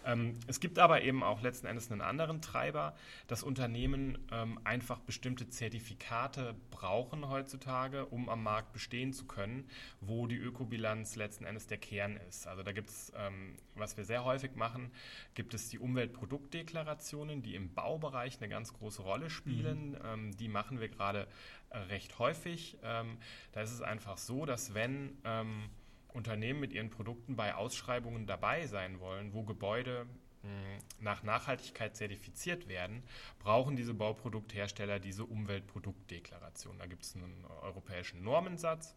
Ähm, 0.06 0.34
es 0.48 0.60
gibt 0.60 0.80
aber 0.80 1.02
eben 1.02 1.24
auch 1.24 1.42
letzten 1.42 1.68
Endes 1.68 1.92
einen 1.92 2.02
anderen 2.02 2.42
Treiber, 2.42 2.96
dass 3.28 3.44
Unternehmen 3.44 4.18
ähm, 4.32 4.60
einfach 4.64 5.00
bestimmte 5.00 5.50
Zertifikate 5.50 6.56
brauchen 6.72 7.30
heutzutage, 7.30 8.06
um 8.06 8.30
am 8.30 8.44
Markt 8.44 8.74
bestehen 8.74 9.14
zu 9.14 9.26
können, 9.26 9.70
wo 10.02 10.28
die 10.28 10.38
Ökobilanz 10.38 11.16
letzten 11.16 11.46
Endes 11.46 11.68
der 11.68 11.78
Kern 11.78 12.18
ist. 12.30 12.48
Also 12.48 12.64
da 12.64 12.72
gibt 12.72 12.90
es, 12.90 13.12
ähm, 13.16 13.58
was 13.76 13.98
wir 13.98 14.06
sehr 14.06 14.24
häufig 14.24 14.56
machen, 14.56 14.92
gibt 15.36 15.54
es 15.54 15.70
die 15.70 15.80
Umweltproduktdeklarationen, 15.80 17.42
die 17.42 17.56
im 17.56 17.74
Baubereich 17.74 18.38
eine 18.40 18.50
ganz 18.50 18.74
große 18.74 19.02
Rolle 19.02 19.30
spielen. 19.30 19.92
Mhm. 19.92 20.38
die 20.38 20.48
machen 20.48 20.79
wir 20.82 20.90
gerade 20.90 21.28
äh, 21.70 21.78
recht 21.78 22.20
häufig. 22.20 22.78
da 22.82 23.62
ist 23.62 23.72
es 23.72 23.82
einfach 23.82 24.18
so, 24.18 24.46
dass 24.46 24.74
wenn 24.74 25.18
Unternehmen 26.14 26.60
mit 26.60 26.74
ihren 26.74 26.90
Produkten 26.90 27.36
bei 27.36 27.56
Ausschreibungen 27.56 28.26
dabei 28.26 28.66
sein 28.68 29.00
wollen, 29.00 29.34
wo 29.34 29.44
Gebäude 29.44 30.08
hm, 30.42 30.80
nach 31.00 31.24
Nachhaltigkeit 31.24 31.96
zertifiziert 31.96 32.68
werden, 32.68 33.04
brauchen 33.40 33.76
diese 33.76 33.94
Bauprodukthersteller 33.94 35.00
diese 35.00 35.26
Umweltproduktdeklaration. 35.26 36.80
Da 36.80 36.86
gibt 36.88 37.04
es 37.04 37.16
einen 37.16 37.46
europäischen 37.62 38.24
Normensatz 38.24 38.96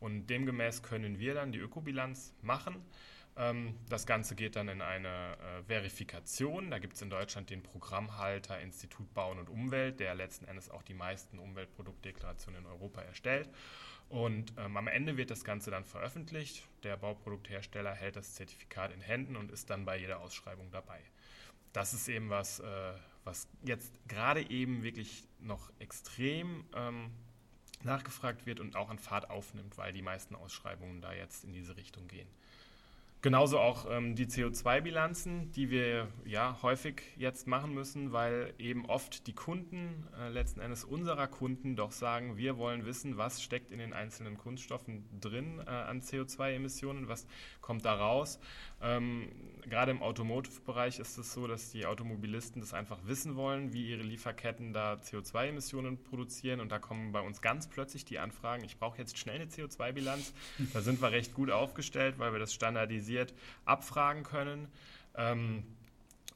und 0.00 0.26
demgemäß 0.28 0.82
können 0.82 1.18
wir 1.18 1.34
dann 1.34 1.52
die 1.52 1.58
Ökobilanz 1.58 2.34
machen. 2.42 2.76
Ähm, 3.36 3.74
das 3.88 4.06
Ganze 4.06 4.34
geht 4.34 4.56
dann 4.56 4.68
in 4.68 4.80
eine 4.80 5.36
äh, 5.38 5.62
Verifikation. 5.66 6.70
Da 6.70 6.78
gibt 6.78 6.94
es 6.94 7.02
in 7.02 7.10
Deutschland 7.10 7.50
den 7.50 7.62
Programmhalter 7.62 8.60
Institut 8.60 9.12
Bauen 9.14 9.38
und 9.38 9.48
Umwelt, 9.48 10.00
der 10.00 10.14
letzten 10.14 10.44
Endes 10.46 10.70
auch 10.70 10.82
die 10.82 10.94
meisten 10.94 11.38
Umweltproduktdeklarationen 11.38 12.62
in 12.62 12.66
Europa 12.66 13.02
erstellt. 13.02 13.48
Und 14.08 14.52
ähm, 14.58 14.76
am 14.76 14.86
Ende 14.86 15.16
wird 15.16 15.30
das 15.30 15.44
Ganze 15.44 15.70
dann 15.70 15.84
veröffentlicht. 15.84 16.68
Der 16.82 16.96
Bauprodukthersteller 16.96 17.92
hält 17.94 18.16
das 18.16 18.34
Zertifikat 18.34 18.92
in 18.92 19.00
Händen 19.00 19.36
und 19.36 19.50
ist 19.50 19.70
dann 19.70 19.84
bei 19.84 19.98
jeder 19.98 20.20
Ausschreibung 20.20 20.70
dabei. 20.70 21.00
Das 21.72 21.92
ist 21.94 22.06
eben 22.08 22.30
was, 22.30 22.60
äh, 22.60 22.92
was 23.24 23.48
jetzt 23.62 23.92
gerade 24.06 24.48
eben 24.48 24.84
wirklich 24.84 25.24
noch 25.40 25.72
extrem 25.80 26.64
ähm, 26.76 27.10
nachgefragt 27.82 28.46
wird 28.46 28.60
und 28.60 28.76
auch 28.76 28.90
an 28.90 28.98
Fahrt 28.98 29.30
aufnimmt, 29.30 29.76
weil 29.76 29.92
die 29.92 30.02
meisten 30.02 30.34
Ausschreibungen 30.34 31.00
da 31.00 31.12
jetzt 31.12 31.44
in 31.44 31.52
diese 31.52 31.76
Richtung 31.76 32.06
gehen. 32.06 32.28
Genauso 33.24 33.58
auch 33.58 33.86
ähm, 33.90 34.14
die 34.14 34.26
CO2-Bilanzen, 34.26 35.50
die 35.52 35.70
wir 35.70 36.08
ja 36.26 36.58
häufig 36.60 37.00
jetzt 37.16 37.46
machen 37.46 37.72
müssen, 37.72 38.12
weil 38.12 38.52
eben 38.58 38.84
oft 38.84 39.26
die 39.26 39.32
Kunden, 39.32 40.06
äh, 40.20 40.28
letzten 40.28 40.60
Endes 40.60 40.84
unserer 40.84 41.26
Kunden, 41.26 41.74
doch 41.74 41.90
sagen, 41.90 42.36
wir 42.36 42.58
wollen 42.58 42.84
wissen, 42.84 43.16
was 43.16 43.42
steckt 43.42 43.70
in 43.70 43.78
den 43.78 43.94
einzelnen 43.94 44.36
Kunststoffen 44.36 45.08
drin 45.22 45.58
äh, 45.66 45.70
an 45.70 46.02
CO2-Emissionen, 46.02 47.08
was 47.08 47.26
kommt 47.62 47.86
da 47.86 47.94
raus. 47.94 48.40
Ähm, 48.82 49.30
gerade 49.68 49.90
im 49.90 50.02
Automotive-Bereich 50.02 50.98
ist 50.98 51.18
es 51.18 51.32
so, 51.32 51.46
dass 51.46 51.70
die 51.70 51.86
Automobilisten 51.86 52.60
das 52.60 52.74
einfach 52.74 52.98
wissen 53.04 53.36
wollen, 53.36 53.72
wie 53.72 53.90
ihre 53.90 54.02
Lieferketten 54.02 54.72
da 54.72 54.94
CO2-Emissionen 54.94 56.02
produzieren. 56.02 56.60
Und 56.60 56.70
da 56.70 56.78
kommen 56.78 57.12
bei 57.12 57.20
uns 57.20 57.40
ganz 57.40 57.68
plötzlich 57.68 58.04
die 58.04 58.18
Anfragen, 58.18 58.64
ich 58.64 58.78
brauche 58.78 58.98
jetzt 58.98 59.18
schnell 59.18 59.36
eine 59.36 59.46
CO2-Bilanz. 59.46 60.32
Da 60.72 60.80
sind 60.80 61.00
wir 61.00 61.12
recht 61.12 61.34
gut 61.34 61.50
aufgestellt, 61.50 62.18
weil 62.18 62.32
wir 62.32 62.38
das 62.38 62.52
standardisiert 62.54 63.34
abfragen 63.64 64.22
können. 64.22 64.68
Ähm, 65.16 65.64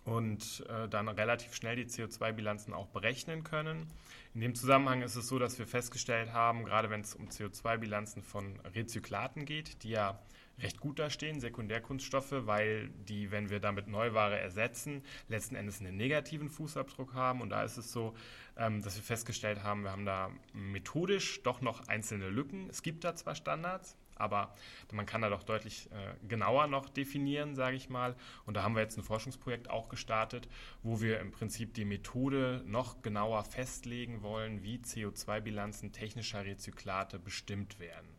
und 0.05 0.65
äh, 0.71 0.89
dann 0.89 1.09
relativ 1.09 1.55
schnell 1.55 1.77
die 1.77 1.85
CO2-Bilanzen 1.85 2.73
auch 2.73 2.87
berechnen 2.89 3.45
können. 3.45 3.87
In 4.35 4.41
dem 4.41 4.55
Zusammenhang 4.55 5.03
ist 5.03 5.17
es 5.17 5.29
so, 5.29 5.39
dass 5.39 5.59
wir 5.59 5.67
festgestellt 5.67 6.33
haben, 6.33 6.65
gerade 6.65 6.89
wenn 6.89 7.03
es 7.03 7.15
um 7.15 7.29
CO2-Bilanzen 7.29 8.23
von 8.23 8.59
Rezyklaten 8.75 9.45
geht, 9.45 9.83
die 9.83 9.91
ja 9.91 10.19
recht 10.63 10.81
gut 10.81 10.99
dastehen, 10.99 11.41
Sekundärkunststoffe, 11.41 12.47
weil 12.47 12.89
die, 13.09 13.31
wenn 13.31 13.51
wir 13.51 13.61
damit 13.61 13.89
Neuware 13.89 14.39
ersetzen, 14.39 15.03
letzten 15.29 15.55
Endes 15.55 15.81
einen 15.81 15.97
negativen 15.97 16.49
Fußabdruck 16.49 17.15
haben. 17.15 17.41
Und 17.41 17.51
da 17.51 17.63
ist 17.63 17.77
es 17.77 17.93
so, 17.93 18.15
ähm, 18.57 18.83
dass 18.83 18.97
wir 18.97 19.03
festgestellt 19.03 19.63
haben, 19.63 19.83
wir 19.83 19.93
haben 19.93 20.07
da 20.07 20.31
methodisch 20.53 21.43
doch 21.43 21.61
noch 21.61 21.87
einzelne 21.89 22.29
Lücken. 22.29 22.69
Es 22.71 22.83
gibt 22.83 23.05
da 23.05 23.15
zwar 23.15 23.35
Standards, 23.35 23.97
aber 24.19 24.55
man 24.93 25.07
kann 25.07 25.23
da 25.23 25.31
doch 25.31 25.45
deutlich 25.45 25.89
äh, 25.93 26.27
genauer 26.27 26.67
noch 26.67 26.89
definieren, 26.89 27.55
sage 27.55 27.77
ich 27.77 27.89
mal. 27.89 28.17
Und 28.45 28.55
da 28.55 28.63
haben 28.63 28.75
wir 28.75 28.83
jetzt 28.83 28.99
ein 28.99 29.05
Forschungsprojekt 29.05 29.71
auch 29.71 29.89
gestartet, 29.89 30.49
wo 30.83 31.01
wir 31.01 31.21
im 31.21 31.31
Prinzip 31.31 31.75
die 31.75 31.85
Methode 31.85 32.63
noch 32.67 33.03
genauer 33.03 33.45
festlegen 33.45 34.23
wollen, 34.23 34.63
wie 34.63 34.79
CO2-Bilanzen 34.79 35.93
technischer 35.93 36.45
Rezyklate 36.45 37.19
bestimmt 37.19 37.79
werden. 37.79 38.18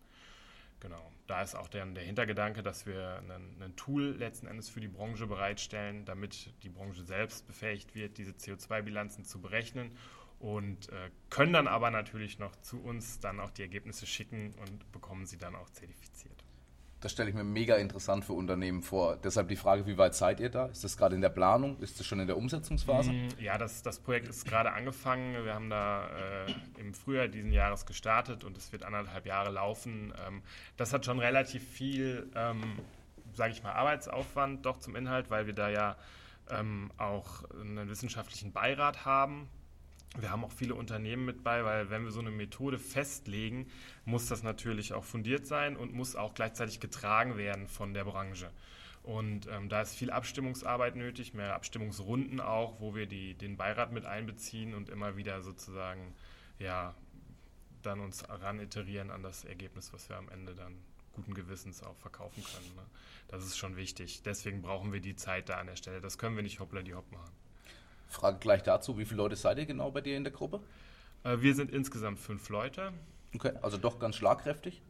Genau, 0.82 1.12
da 1.28 1.42
ist 1.42 1.56
auch 1.56 1.68
der, 1.68 1.86
der 1.88 2.04
Hintergedanke, 2.04 2.64
dass 2.64 2.86
wir 2.86 3.22
ein 3.28 3.76
Tool 3.76 4.16
letzten 4.18 4.48
Endes 4.48 4.70
für 4.70 4.80
die 4.80 4.88
Branche 4.88 5.28
bereitstellen, 5.28 6.06
damit 6.06 6.54
die 6.64 6.70
Branche 6.70 7.04
selbst 7.04 7.46
befähigt 7.48 7.96
wird, 7.96 8.18
diese 8.18 8.32
CO2-Bilanzen 8.32 9.26
zu 9.26 9.42
berechnen 9.42 9.92
und 10.40 10.88
äh, 10.90 11.12
können 11.30 11.52
dann 11.52 11.68
aber 11.68 11.92
natürlich 11.92 12.40
noch 12.40 12.56
zu 12.62 12.82
uns 12.82 13.20
dann 13.20 13.42
auch 13.42 13.52
die 13.52 13.62
Ergebnisse 13.62 14.08
schicken 14.08 14.54
und 14.62 14.90
bekommen 14.94 15.26
sie 15.26 15.38
dann 15.38 15.56
auch 15.56 15.70
zertifiziert. 15.70 16.39
Das 17.02 17.14
stelle 17.14 17.30
ich 17.30 17.36
mir 17.36 17.46
mega 17.46 17.76
interessant 17.76 18.26
für 18.26 18.34
Unternehmen 18.34 18.82
vor. 18.82 19.16
Deshalb 19.16 19.48
die 19.48 19.56
Frage, 19.56 19.86
wie 19.86 19.98
weit 19.98 20.16
seid 20.16 20.42
ihr 20.42 20.50
da? 20.50 20.66
Ist 20.66 20.84
das 20.84 20.98
gerade 20.98 21.16
in 21.16 21.22
der 21.22 21.30
Planung? 21.30 21.80
Ist 21.80 22.00
das 22.00 22.06
schon 22.06 22.20
in 22.20 22.28
der 22.28 22.36
Umsetzungsphase? 22.36 23.12
Mm, 23.12 23.30
ja, 23.40 23.58
das, 23.58 23.82
das 23.82 24.00
Projekt 24.00 24.28
ist 24.28 24.46
gerade 24.46 24.74
angefangen. 24.74 25.46
Wir 25.46 25.54
haben 25.54 25.70
da 25.70 26.08
äh, 26.08 26.54
im 26.80 26.94
Frühjahr 26.94 27.30
diesen 27.30 27.54
Jahres 27.54 27.86
gestartet 27.86 28.44
und 28.44 28.58
es 28.58 28.74
wird 28.74 28.84
anderthalb 28.84 29.26
Jahre 29.26 29.52
laufen. 29.52 30.14
Ähm, 30.28 30.42
das 30.76 30.92
hat 30.92 31.06
schon 31.06 31.20
relativ 31.20 31.66
viel, 31.66 32.30
ähm, 32.36 32.62
sage 33.34 33.54
ich 33.54 33.64
mal, 33.64 33.72
Arbeitsaufwand 33.72 34.66
doch 34.66 34.80
zum 34.80 34.98
Inhalt, 34.98 35.30
weil 35.30 35.46
wir 35.48 35.54
da 35.54 35.70
ja 35.70 35.96
ähm, 36.50 36.92
auch 36.98 37.46
einen 37.62 37.88
wissenschaftlichen 37.90 38.52
Beirat 38.52 39.06
haben, 39.06 39.48
wir 40.18 40.32
haben 40.32 40.44
auch 40.44 40.52
viele 40.52 40.76
Unternehmen 40.76 41.26
mit 41.26 41.44
bei, 41.44 41.64
weil 41.64 41.90
wenn 41.90 42.04
wir 42.04 42.12
so 42.12 42.20
eine 42.20 42.32
Methode 42.32 42.80
festlegen, 42.80 43.68
muss 44.06 44.28
das 44.28 44.42
natürlich 44.42 44.94
auch 44.94 45.04
fundiert 45.04 45.46
sein 45.46 45.78
und 45.78 45.94
muss 45.94 46.16
auch 46.16 46.34
gleichzeitig 46.34 46.80
getragen 46.80 47.38
werden 47.38 47.68
von 47.68 47.94
der 47.94 48.06
Branche. 48.06 48.52
Und 49.04 49.48
ähm, 49.48 49.70
da 49.70 49.82
ist 49.82 49.96
viel 49.96 50.12
Abstimmungsarbeit 50.12 50.96
nötig, 50.96 51.34
mehr 51.34 51.56
Abstimmungsrunden 51.56 52.40
auch, 52.40 52.80
wo 52.80 52.96
wir 52.96 53.06
die, 53.06 53.34
den 53.34 53.56
Beirat 53.56 53.92
mit 53.92 54.06
einbeziehen 54.06 54.74
und 54.74 54.90
immer 54.90 55.16
wieder 55.16 55.42
sozusagen 55.42 56.14
ja, 56.58 56.96
dann 57.82 58.02
uns 58.02 58.28
ran 58.28 58.60
iterieren 58.60 59.10
an 59.10 59.24
das 59.24 59.46
Ergebnis, 59.46 59.94
was 59.94 60.10
wir 60.10 60.18
am 60.18 60.30
Ende 60.30 60.54
dann 60.54 60.76
guten 61.14 61.34
Gewissens 61.34 61.82
auch 61.82 61.96
verkaufen 61.98 62.44
können. 62.44 62.76
Ne? 62.76 62.86
Das 63.28 63.44
ist 63.46 63.58
schon 63.58 63.78
wichtig. 63.78 64.22
Deswegen 64.24 64.62
brauchen 64.62 64.92
wir 64.92 65.02
die 65.02 65.16
Zeit 65.16 65.50
da 65.50 65.58
an 65.58 65.68
der 65.68 65.76
Stelle. 65.76 66.02
Das 66.02 66.18
können 66.18 66.36
wir 66.36 66.44
nicht 66.44 66.60
hoppla 66.60 66.82
die 66.82 66.94
hopp 66.94 67.12
machen. 67.12 67.32
Frage 68.10 68.40
gleich 68.40 68.64
dazu, 68.64 68.98
wie 68.98 69.06
viele 69.06 69.18
Leute 69.18 69.36
seid 69.36 69.58
ihr 69.58 69.66
genau 69.66 69.92
bei 69.92 70.02
dir 70.02 70.18
in 70.18 70.24
der 70.24 70.34
Gruppe? 70.34 70.62
Äh, 71.24 71.38
wir 71.40 71.56
sind 71.56 71.72
insgesamt 71.72 72.20
fünf 72.20 72.50
Leute. 72.50 72.92
Okay, 73.36 73.54
also 73.62 73.78
doch 73.78 74.00
ganz 74.00 74.16
schlagkräftig? 74.16 74.82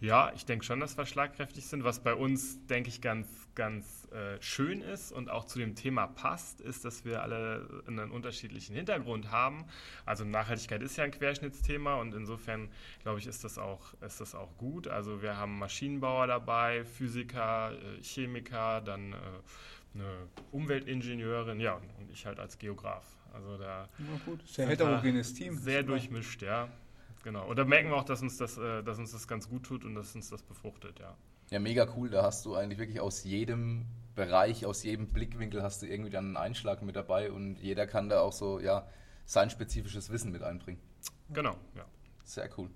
Ja, 0.00 0.32
ich 0.34 0.44
denke 0.44 0.64
schon, 0.64 0.80
dass 0.80 0.98
wir 0.98 1.06
schlagkräftig 1.06 1.64
sind. 1.64 1.84
Was 1.84 2.00
bei 2.00 2.14
uns, 2.14 2.66
denke 2.66 2.90
ich, 2.90 3.00
ganz, 3.00 3.26
ganz 3.54 4.06
äh, 4.12 4.36
schön 4.42 4.82
ist 4.82 5.12
und 5.12 5.30
auch 5.30 5.44
zu 5.44 5.58
dem 5.58 5.76
Thema 5.76 6.08
passt, 6.08 6.60
ist, 6.60 6.84
dass 6.84 7.04
wir 7.04 7.22
alle 7.22 7.82
einen 7.86 8.10
unterschiedlichen 8.10 8.74
Hintergrund 8.74 9.30
haben. 9.30 9.64
Also 10.04 10.24
Nachhaltigkeit 10.24 10.82
ist 10.82 10.96
ja 10.96 11.04
ein 11.04 11.10
Querschnittsthema 11.10 11.94
und 11.94 12.12
insofern, 12.12 12.68
glaube 13.02 13.20
ich, 13.20 13.26
ist 13.26 13.44
das, 13.44 13.56
auch, 13.56 13.94
ist 14.02 14.20
das 14.20 14.34
auch 14.34 14.54
gut. 14.58 14.88
Also 14.88 15.22
wir 15.22 15.38
haben 15.38 15.58
Maschinenbauer 15.58 16.26
dabei, 16.26 16.84
Physiker, 16.84 17.72
äh, 17.72 18.02
Chemiker, 18.02 18.82
dann 18.82 19.12
äh, 19.12 19.16
eine 19.94 20.28
Umweltingenieurin, 20.52 21.60
ja, 21.60 21.74
und 21.74 22.10
ich 22.10 22.26
halt 22.26 22.38
als 22.38 22.58
Geograf. 22.58 23.04
Also 23.32 23.56
da 23.56 23.64
ja, 23.64 23.88
gut. 24.24 24.46
sehr 24.46 24.68
heterogenes 24.68 25.34
Team. 25.34 25.56
Sehr 25.56 25.82
durchmischt, 25.82 26.42
ja. 26.42 26.68
Genau. 27.24 27.46
Und 27.46 27.58
da 27.58 27.64
merken 27.64 27.88
wir 27.88 27.96
auch, 27.96 28.04
dass 28.04 28.22
uns 28.22 28.36
das, 28.36 28.58
äh, 28.58 28.82
dass 28.82 28.98
uns 28.98 29.12
das 29.12 29.26
ganz 29.26 29.48
gut 29.48 29.64
tut 29.64 29.84
und 29.84 29.94
dass 29.94 30.14
uns 30.14 30.28
das 30.30 30.42
befruchtet, 30.42 31.00
ja. 31.00 31.16
Ja, 31.50 31.58
mega 31.58 31.86
cool. 31.96 32.10
Da 32.10 32.22
hast 32.22 32.44
du 32.46 32.54
eigentlich 32.54 32.78
wirklich 32.78 33.00
aus 33.00 33.24
jedem 33.24 33.86
Bereich, 34.14 34.66
aus 34.66 34.82
jedem 34.82 35.08
Blickwinkel 35.08 35.62
hast 35.62 35.82
du 35.82 35.86
irgendwie 35.86 36.10
dann 36.10 36.26
einen 36.26 36.36
Einschlag 36.36 36.82
mit 36.82 36.96
dabei 36.96 37.32
und 37.32 37.56
jeder 37.56 37.86
kann 37.86 38.08
da 38.08 38.20
auch 38.20 38.32
so, 38.32 38.60
ja, 38.60 38.86
sein 39.24 39.50
spezifisches 39.50 40.10
Wissen 40.10 40.30
mit 40.32 40.42
einbringen. 40.42 40.80
Genau, 41.30 41.56
ja. 41.74 41.84
Sehr 42.24 42.48
cool. 42.58 42.70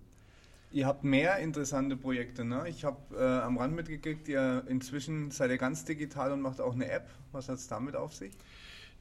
Ihr 0.71 0.87
habt 0.87 1.03
mehr 1.03 1.39
interessante 1.39 1.97
Projekte, 1.97 2.45
ne? 2.45 2.69
Ich 2.69 2.85
habe 2.85 3.17
äh, 3.17 3.41
am 3.43 3.57
Rand 3.57 3.75
mitgekriegt, 3.75 4.29
ihr 4.29 4.65
inzwischen 4.69 5.31
seid 5.31 5.51
ihr 5.51 5.59
ganz 5.59 5.85
digital 5.85 6.33
und 6.33 6.43
macht 6.43 6.61
auch 6.61 6.75
eine 6.75 6.91
App. 6.91 7.09
Was 7.33 7.49
hat 7.49 7.57
es 7.57 7.69
damit 7.69 7.97
auf 7.97 8.15
sich? 8.15 8.33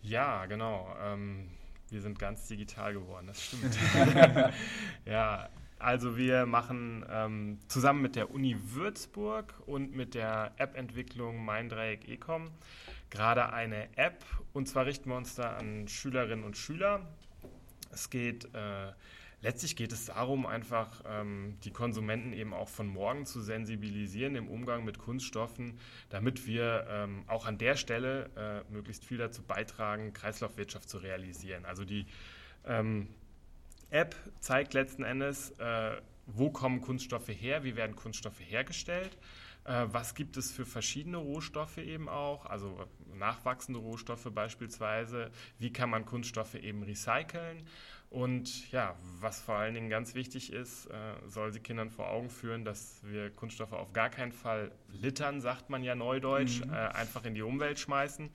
Ja, 0.02 0.46
genau. 0.46 0.96
Ähm, 1.04 1.50
wir 1.90 2.02
sind 2.02 2.20
ganz 2.20 2.48
digital 2.48 2.94
geworden, 2.94 3.28
das 3.28 3.44
stimmt. 3.44 3.78
ja, 5.06 5.50
also 5.80 6.18
wir 6.18 6.46
machen 6.46 7.06
ähm, 7.10 7.60
zusammen 7.68 8.02
mit 8.02 8.16
der 8.16 8.32
Uni 8.32 8.58
Würzburg 8.74 9.54
und 9.66 9.96
mit 9.96 10.16
der 10.16 10.54
App-Entwicklung 10.58 11.44
Mein 11.44 11.70
Dreieck 11.70 12.08
Ecom 12.08 12.50
gerade 13.10 13.54
eine 13.54 13.96
App 13.98 14.26
und 14.54 14.68
zwar 14.68 14.86
richten 14.86 15.10
wir 15.10 15.18
uns 15.18 15.36
da 15.36 15.56
an 15.56 15.88
Schülerinnen 15.88 16.44
und 16.44 16.58
Schüler. 16.58 17.08
Es 17.92 18.10
geht 18.10 18.46
äh, 18.54 18.92
letztlich 19.42 19.76
geht 19.76 19.92
es 19.92 20.06
darum, 20.06 20.46
einfach 20.46 21.02
ähm, 21.06 21.58
die 21.64 21.72
Konsumenten 21.72 22.34
eben 22.34 22.54
auch 22.54 22.70
von 22.70 22.88
morgen 22.88 23.26
zu 23.26 23.42
sensibilisieren 23.42 24.36
im 24.36 24.48
Umgang 24.48 24.84
mit 24.84 24.98
Kunststoffen, 24.98 25.80
damit 26.10 26.48
wir 26.48 26.86
ähm, 26.90 27.24
auch 27.28 27.46
an 27.46 27.58
der 27.58 27.76
Stelle 27.76 28.30
äh, 28.36 28.72
möglichst 28.72 29.06
viel 29.06 29.18
dazu 29.18 29.44
beitragen, 29.44 30.14
Kreislaufwirtschaft 30.14 30.90
zu 30.90 30.98
realisieren. 30.98 31.66
Also 31.66 31.86
die 31.86 32.06
ähm, 32.66 33.08
App 33.90 34.16
zeigt 34.40 34.74
letzten 34.74 35.04
Endes, 35.04 35.52
äh, 35.60 36.02
wo 36.26 36.50
kommen 36.50 36.82
Kunststoffe 36.82 37.30
her, 37.30 37.64
wie 37.64 37.76
werden 37.76 37.96
Kunststoffe 37.96 38.40
hergestellt, 38.40 39.18
was 39.68 40.16
gibt 40.16 40.38
es 40.38 40.50
für 40.50 40.66
verschiedene 40.66 41.18
Rohstoffe 41.18 41.78
eben 41.78 42.08
auch, 42.08 42.46
also 42.46 42.88
nachwachsende 43.14 43.80
Rohstoffe 43.80 44.30
beispielsweise, 44.34 45.30
wie 45.60 45.74
kann 45.74 45.90
man 45.90 46.06
Kunststoffe 46.06 46.56
eben 46.56 46.84
recyceln 46.84 47.66
und 48.10 48.72
ja, 48.72 48.96
was 49.20 49.42
vor 49.42 49.56
allen 49.56 49.74
Dingen 49.74 49.90
ganz 49.90 50.16
wichtig 50.16 50.54
ist, 50.54 50.86
äh, 50.86 51.16
soll 51.28 51.52
sie 51.52 51.60
Kindern 51.60 51.90
vor 51.90 52.10
Augen 52.10 52.30
führen, 52.30 52.64
dass 52.64 53.02
wir 53.04 53.30
Kunststoffe 53.30 53.74
auf 53.74 53.92
gar 53.92 54.10
keinen 54.10 54.32
Fall 54.32 54.72
littern, 54.88 55.42
sagt 55.42 55.70
man 55.70 55.84
ja 55.84 55.94
neudeutsch, 55.94 56.64
mhm. 56.64 56.74
äh, 56.74 56.78
einfach 56.78 57.26
in 57.26 57.36
die 57.36 57.42
Umwelt 57.42 57.80
schmeißen, 57.80 58.30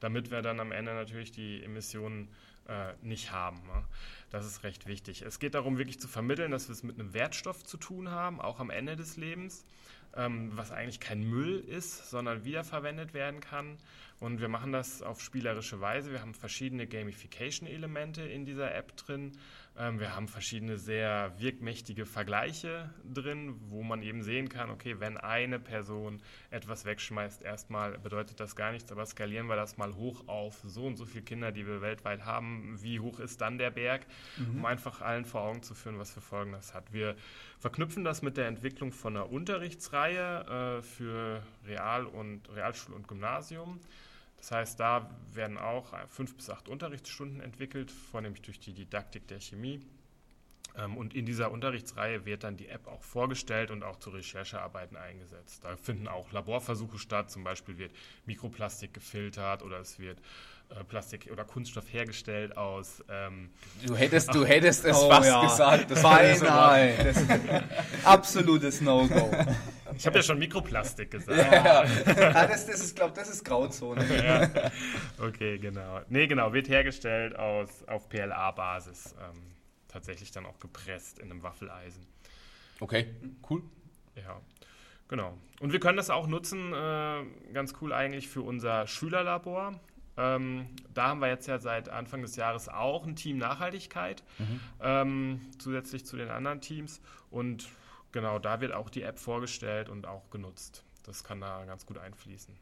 damit 0.00 0.30
wir 0.30 0.42
dann 0.42 0.60
am 0.60 0.72
Ende 0.72 0.92
natürlich 0.92 1.32
die 1.32 1.62
Emissionen 1.62 2.28
äh, 2.68 2.92
nicht 3.00 3.32
haben. 3.32 3.62
Ne? 3.66 3.84
Das 4.30 4.44
ist 4.44 4.62
recht 4.62 4.86
wichtig. 4.86 5.22
Es 5.22 5.38
geht 5.38 5.54
darum, 5.54 5.78
wirklich 5.78 6.00
zu 6.00 6.08
vermitteln, 6.08 6.50
dass 6.50 6.68
wir 6.68 6.74
es 6.74 6.82
mit 6.82 7.00
einem 7.00 7.14
Wertstoff 7.14 7.64
zu 7.64 7.78
tun 7.78 8.10
haben, 8.10 8.42
auch 8.42 8.60
am 8.60 8.68
Ende 8.68 8.94
des 8.94 9.16
Lebens, 9.16 9.64
was 10.16 10.70
eigentlich 10.70 11.00
kein 11.00 11.28
Müll 11.28 11.58
ist, 11.58 12.10
sondern 12.10 12.44
wiederverwendet 12.44 13.14
werden 13.14 13.40
kann 13.40 13.78
und 14.20 14.40
wir 14.40 14.48
machen 14.48 14.72
das 14.72 15.02
auf 15.02 15.20
spielerische 15.20 15.80
Weise. 15.80 16.12
Wir 16.12 16.20
haben 16.20 16.34
verschiedene 16.34 16.86
Gamification-Elemente 16.86 18.22
in 18.22 18.44
dieser 18.44 18.74
App 18.74 18.96
drin. 18.96 19.32
Ähm, 19.76 19.98
wir 19.98 20.14
haben 20.14 20.28
verschiedene 20.28 20.78
sehr 20.78 21.32
wirkmächtige 21.38 22.06
Vergleiche 22.06 22.90
drin, 23.12 23.56
wo 23.68 23.82
man 23.82 24.02
eben 24.02 24.22
sehen 24.22 24.48
kann, 24.48 24.70
okay, 24.70 25.00
wenn 25.00 25.16
eine 25.16 25.58
Person 25.58 26.22
etwas 26.50 26.84
wegschmeißt, 26.84 27.42
erstmal 27.42 27.98
bedeutet 27.98 28.38
das 28.38 28.54
gar 28.54 28.70
nichts, 28.70 28.92
aber 28.92 29.04
skalieren 29.04 29.48
wir 29.48 29.56
das 29.56 29.76
mal 29.76 29.94
hoch 29.96 30.28
auf 30.28 30.60
so 30.64 30.86
und 30.86 30.96
so 30.96 31.04
viele 31.06 31.24
Kinder, 31.24 31.50
die 31.50 31.66
wir 31.66 31.82
weltweit 31.82 32.24
haben. 32.24 32.78
Wie 32.82 33.00
hoch 33.00 33.18
ist 33.18 33.40
dann 33.40 33.58
der 33.58 33.70
Berg? 33.70 34.06
Mhm. 34.36 34.58
Um 34.58 34.64
einfach 34.64 35.00
allen 35.00 35.24
vor 35.24 35.42
Augen 35.42 35.62
zu 35.62 35.74
führen, 35.74 35.98
was 35.98 36.12
für 36.12 36.20
Folgen 36.20 36.52
das 36.52 36.72
hat. 36.72 36.92
Wir 36.92 37.16
verknüpfen 37.58 38.04
das 38.04 38.22
mit 38.22 38.36
der 38.36 38.46
Entwicklung 38.46 38.92
von 38.92 39.16
einer 39.16 39.30
Unterrichtsreihe 39.30 40.78
äh, 40.78 40.82
für 40.82 41.42
Real- 41.66 42.06
und 42.06 42.48
Realschul- 42.50 42.94
und 42.94 43.08
Gymnasium. 43.08 43.80
Das 44.44 44.50
heißt, 44.50 44.80
da 44.80 45.08
werden 45.32 45.56
auch 45.56 45.94
fünf 46.10 46.36
bis 46.36 46.50
acht 46.50 46.68
Unterrichtsstunden 46.68 47.40
entwickelt, 47.40 47.90
vornehmlich 47.90 48.42
durch 48.42 48.60
die 48.60 48.74
Didaktik 48.74 49.26
der 49.26 49.40
Chemie. 49.40 49.80
Ähm, 50.76 50.98
und 50.98 51.14
in 51.14 51.24
dieser 51.24 51.50
Unterrichtsreihe 51.50 52.26
wird 52.26 52.44
dann 52.44 52.58
die 52.58 52.68
App 52.68 52.86
auch 52.86 53.02
vorgestellt 53.02 53.70
und 53.70 53.82
auch 53.82 53.98
zu 53.98 54.10
Recherchearbeiten 54.10 54.98
eingesetzt. 54.98 55.64
Da 55.64 55.78
finden 55.78 56.08
auch 56.08 56.30
Laborversuche 56.30 56.98
statt, 56.98 57.30
zum 57.30 57.42
Beispiel 57.42 57.78
wird 57.78 57.92
Mikroplastik 58.26 58.92
gefiltert 58.92 59.62
oder 59.62 59.78
es 59.78 59.98
wird 59.98 60.20
Plastik 60.88 61.28
oder 61.30 61.44
Kunststoff 61.44 61.92
hergestellt 61.92 62.56
aus. 62.56 63.02
Ähm 63.08 63.50
du 63.86 63.96
hättest, 63.96 64.34
du 64.34 64.44
hättest 64.44 64.84
es 64.84 64.96
oh, 65.02 65.08
fast 65.08 65.28
ja. 65.28 65.42
gesagt. 65.42 65.90
Das 65.90 66.02
Beinahe. 66.02 67.64
absolutes 68.04 68.80
No-Go. 68.80 69.30
Ich 69.96 70.06
habe 70.06 70.16
ja 70.16 70.22
schon 70.22 70.38
Mikroplastik 70.38 71.10
gesagt. 71.12 71.38
Ja, 71.38 71.84
ja 71.84 72.46
das, 72.46 72.66
das, 72.66 72.80
ist, 72.80 72.96
glaube 72.96 73.12
das 73.14 73.28
ist 73.28 73.44
Grauzone. 73.44 74.04
Ja. 74.24 74.50
Okay, 75.18 75.58
genau. 75.58 76.00
Nee, 76.08 76.26
genau, 76.26 76.52
wird 76.52 76.68
hergestellt 76.68 77.36
aus, 77.36 77.84
auf 77.86 78.08
PLA-Basis. 78.08 79.14
Ähm, 79.20 79.54
tatsächlich 79.88 80.32
dann 80.32 80.46
auch 80.46 80.58
gepresst 80.58 81.18
in 81.20 81.30
einem 81.30 81.42
Waffeleisen. 81.42 82.04
Okay, 82.80 83.14
cool. 83.48 83.62
Ja, 84.16 84.40
genau. 85.08 85.38
Und 85.60 85.72
wir 85.72 85.80
können 85.80 85.96
das 85.96 86.10
auch 86.10 86.26
nutzen, 86.26 86.72
äh, 86.72 87.24
ganz 87.52 87.74
cool 87.80 87.92
eigentlich, 87.92 88.28
für 88.28 88.42
unser 88.42 88.86
Schülerlabor. 88.86 89.80
Ähm, 90.16 90.66
da 90.92 91.08
haben 91.08 91.20
wir 91.20 91.28
jetzt 91.28 91.46
ja 91.46 91.58
seit 91.58 91.88
Anfang 91.88 92.22
des 92.22 92.36
Jahres 92.36 92.68
auch 92.68 93.06
ein 93.06 93.16
Team 93.16 93.38
Nachhaltigkeit, 93.38 94.22
mhm. 94.38 94.60
ähm, 94.80 95.40
zusätzlich 95.58 96.06
zu 96.06 96.16
den 96.16 96.28
anderen 96.28 96.60
Teams. 96.60 97.00
Und 97.30 97.68
genau, 98.12 98.38
da 98.38 98.60
wird 98.60 98.72
auch 98.72 98.90
die 98.90 99.02
App 99.02 99.18
vorgestellt 99.18 99.88
und 99.88 100.06
auch 100.06 100.30
genutzt. 100.30 100.84
Das 101.04 101.24
kann 101.24 101.40
da 101.40 101.64
ganz 101.64 101.84
gut 101.84 101.98
einfließen. 101.98 102.54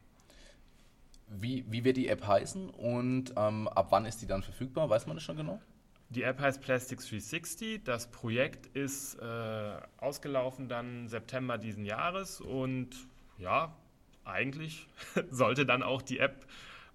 Wie, 1.28 1.64
wie 1.68 1.84
wird 1.84 1.96
die 1.96 2.08
App 2.08 2.26
heißen 2.26 2.68
und 2.70 3.32
ähm, 3.36 3.68
ab 3.68 3.86
wann 3.90 4.04
ist 4.04 4.20
die 4.20 4.26
dann 4.26 4.42
verfügbar? 4.42 4.90
Weiß 4.90 5.06
man 5.06 5.16
das 5.16 5.24
schon 5.24 5.36
genau? 5.36 5.60
Die 6.10 6.24
App 6.24 6.40
heißt 6.40 6.60
Plastics 6.60 7.08
360. 7.08 7.84
Das 7.84 8.10
Projekt 8.10 8.66
ist 8.76 9.14
äh, 9.14 9.76
ausgelaufen 9.96 10.68
dann 10.68 11.08
September 11.08 11.56
diesen 11.56 11.86
Jahres 11.86 12.40
und 12.42 12.90
ja, 13.38 13.74
eigentlich 14.24 14.88
sollte 15.30 15.64
dann 15.64 15.82
auch 15.82 16.02
die 16.02 16.18
App 16.18 16.46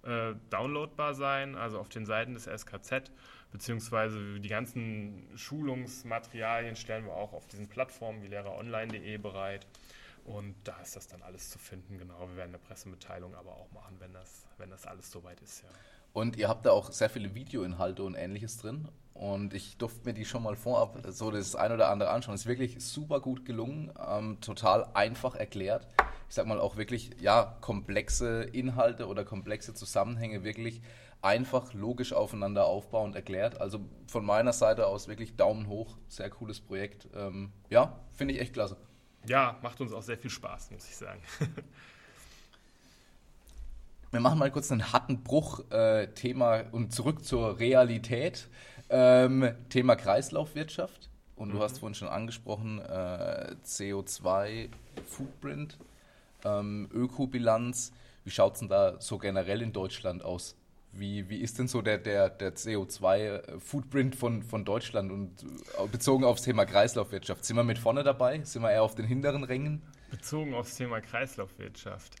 äh, 0.04 0.34
downloadbar 0.50 1.14
sein, 1.14 1.54
also 1.54 1.78
auf 1.78 1.88
den 1.88 2.06
Seiten 2.06 2.34
des 2.34 2.44
SKZ, 2.44 3.10
beziehungsweise 3.50 4.40
die 4.40 4.48
ganzen 4.48 5.28
Schulungsmaterialien 5.36 6.76
stellen 6.76 7.04
wir 7.04 7.14
auch 7.14 7.32
auf 7.32 7.46
diesen 7.46 7.68
Plattformen 7.68 8.22
wie 8.22 8.28
lehreronline.de 8.28 9.18
bereit. 9.18 9.66
Und 10.24 10.54
da 10.64 10.78
ist 10.82 10.94
das 10.94 11.08
dann 11.08 11.22
alles 11.22 11.48
zu 11.48 11.58
finden, 11.58 11.98
genau. 11.98 12.20
Wir 12.28 12.36
werden 12.36 12.50
eine 12.50 12.58
Pressemitteilung 12.58 13.34
aber 13.34 13.52
auch 13.52 13.70
machen, 13.72 13.96
wenn 13.98 14.12
das, 14.12 14.46
wenn 14.58 14.68
das 14.70 14.86
alles 14.86 15.10
soweit 15.10 15.40
ist, 15.40 15.62
ja. 15.62 15.68
Und 16.12 16.36
ihr 16.36 16.48
habt 16.48 16.66
da 16.66 16.70
auch 16.72 16.90
sehr 16.90 17.10
viele 17.10 17.34
Videoinhalte 17.34 18.02
und 18.02 18.14
ähnliches 18.14 18.58
drin. 18.58 18.88
Und 19.14 19.52
ich 19.52 19.76
durfte 19.76 20.06
mir 20.06 20.14
die 20.14 20.24
schon 20.24 20.42
mal 20.42 20.56
vorab 20.56 20.98
so 21.08 21.30
das 21.30 21.54
ein 21.56 21.72
oder 21.72 21.90
andere 21.90 22.10
anschauen. 22.10 22.34
Ist 22.34 22.46
wirklich 22.46 22.84
super 22.84 23.20
gut 23.20 23.44
gelungen, 23.44 23.92
ähm, 24.08 24.40
total 24.40 24.88
einfach 24.94 25.34
erklärt 25.34 25.86
ich 26.28 26.34
sag 26.34 26.46
mal, 26.46 26.60
auch 26.60 26.76
wirklich, 26.76 27.10
ja, 27.20 27.56
komplexe 27.60 28.42
Inhalte 28.42 29.06
oder 29.06 29.24
komplexe 29.24 29.74
Zusammenhänge 29.74 30.44
wirklich 30.44 30.82
einfach 31.22 31.72
logisch 31.72 32.12
aufeinander 32.12 32.66
aufbauend 32.66 33.16
erklärt. 33.16 33.60
Also 33.60 33.80
von 34.06 34.24
meiner 34.24 34.52
Seite 34.52 34.86
aus 34.86 35.08
wirklich 35.08 35.34
Daumen 35.36 35.66
hoch, 35.68 35.96
sehr 36.06 36.30
cooles 36.30 36.60
Projekt. 36.60 37.08
Ähm, 37.14 37.50
ja, 37.70 37.98
finde 38.12 38.34
ich 38.34 38.40
echt 38.40 38.52
klasse. 38.52 38.76
Ja, 39.26 39.58
macht 39.62 39.80
uns 39.80 39.92
auch 39.92 40.02
sehr 40.02 40.18
viel 40.18 40.30
Spaß, 40.30 40.70
muss 40.70 40.88
ich 40.88 40.96
sagen. 40.96 41.20
Wir 44.10 44.20
machen 44.20 44.38
mal 44.38 44.50
kurz 44.50 44.72
einen 44.72 44.90
harten 44.90 45.22
Bruch, 45.22 45.70
äh, 45.70 46.06
Thema 46.08 46.64
und 46.72 46.94
zurück 46.94 47.22
zur 47.24 47.58
Realität. 47.58 48.48
Ähm, 48.88 49.52
Thema 49.68 49.96
Kreislaufwirtschaft. 49.96 51.10
Und 51.36 51.48
mhm. 51.48 51.52
du 51.52 51.62
hast 51.62 51.80
vorhin 51.80 51.94
schon 51.94 52.08
angesprochen, 52.08 52.80
äh, 52.80 53.54
CO2-Footprint 53.64 55.76
ähm, 56.44 56.88
Ökobilanz. 56.92 57.92
Wie 58.24 58.30
schaut 58.30 58.54
es 58.54 58.60
denn 58.60 58.68
da 58.68 59.00
so 59.00 59.18
generell 59.18 59.62
in 59.62 59.72
Deutschland 59.72 60.24
aus? 60.24 60.56
Wie, 60.92 61.28
wie 61.28 61.38
ist 61.38 61.58
denn 61.58 61.68
so 61.68 61.82
der, 61.82 61.98
der, 61.98 62.30
der 62.30 62.54
CO2-Footprint 62.54 64.16
von, 64.16 64.42
von 64.42 64.64
Deutschland 64.64 65.12
und 65.12 65.42
äh, 65.42 65.86
bezogen 65.90 66.24
aufs 66.24 66.42
Thema 66.42 66.64
Kreislaufwirtschaft? 66.64 67.44
Sind 67.44 67.56
wir 67.56 67.64
mit 67.64 67.78
vorne 67.78 68.02
dabei? 68.02 68.42
Sind 68.42 68.62
wir 68.62 68.70
eher 68.70 68.82
auf 68.82 68.94
den 68.94 69.06
hinteren 69.06 69.44
Rängen? 69.44 69.82
Bezogen 70.10 70.54
aufs 70.54 70.76
Thema 70.76 71.00
Kreislaufwirtschaft. 71.00 72.16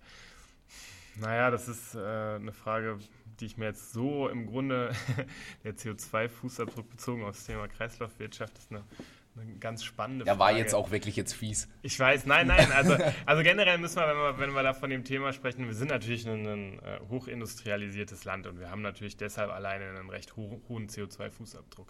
Naja, 1.16 1.50
das 1.50 1.66
ist 1.66 1.94
äh, 1.94 1.98
eine 1.98 2.52
Frage, 2.52 2.98
die 3.40 3.46
ich 3.46 3.56
mir 3.56 3.66
jetzt 3.66 3.92
so 3.92 4.28
im 4.28 4.46
Grunde, 4.46 4.92
der 5.64 5.74
CO2-Fußabdruck 5.74 6.88
bezogen 6.88 7.24
aufs 7.24 7.46
Thema 7.46 7.68
Kreislaufwirtschaft, 7.68 8.56
ist 8.58 8.70
eine 8.70 8.84
eine 9.40 9.58
ganz 9.58 9.84
spannende 9.84 10.24
Frage. 10.24 10.36
Ja, 10.36 10.40
war 10.40 10.52
jetzt 10.52 10.74
auch 10.74 10.90
wirklich 10.90 11.16
jetzt 11.16 11.34
fies. 11.34 11.68
Ich 11.82 11.98
weiß, 11.98 12.26
nein, 12.26 12.46
nein. 12.46 12.70
Also, 12.72 12.96
also 13.26 13.42
generell 13.42 13.78
müssen 13.78 13.96
wir 13.96 14.08
wenn, 14.08 14.16
wir, 14.16 14.38
wenn 14.38 14.54
wir 14.54 14.62
da 14.62 14.74
von 14.74 14.90
dem 14.90 15.04
Thema 15.04 15.32
sprechen, 15.32 15.66
wir 15.66 15.74
sind 15.74 15.88
natürlich 15.88 16.26
ein, 16.26 16.46
ein 16.46 16.78
äh, 16.80 17.00
hochindustrialisiertes 17.08 18.24
Land 18.24 18.46
und 18.46 18.58
wir 18.58 18.70
haben 18.70 18.82
natürlich 18.82 19.16
deshalb 19.16 19.50
alleine 19.50 19.86
einen 19.90 20.10
recht 20.10 20.36
ho 20.36 20.60
hohen 20.68 20.88
CO2-Fußabdruck. 20.88 21.88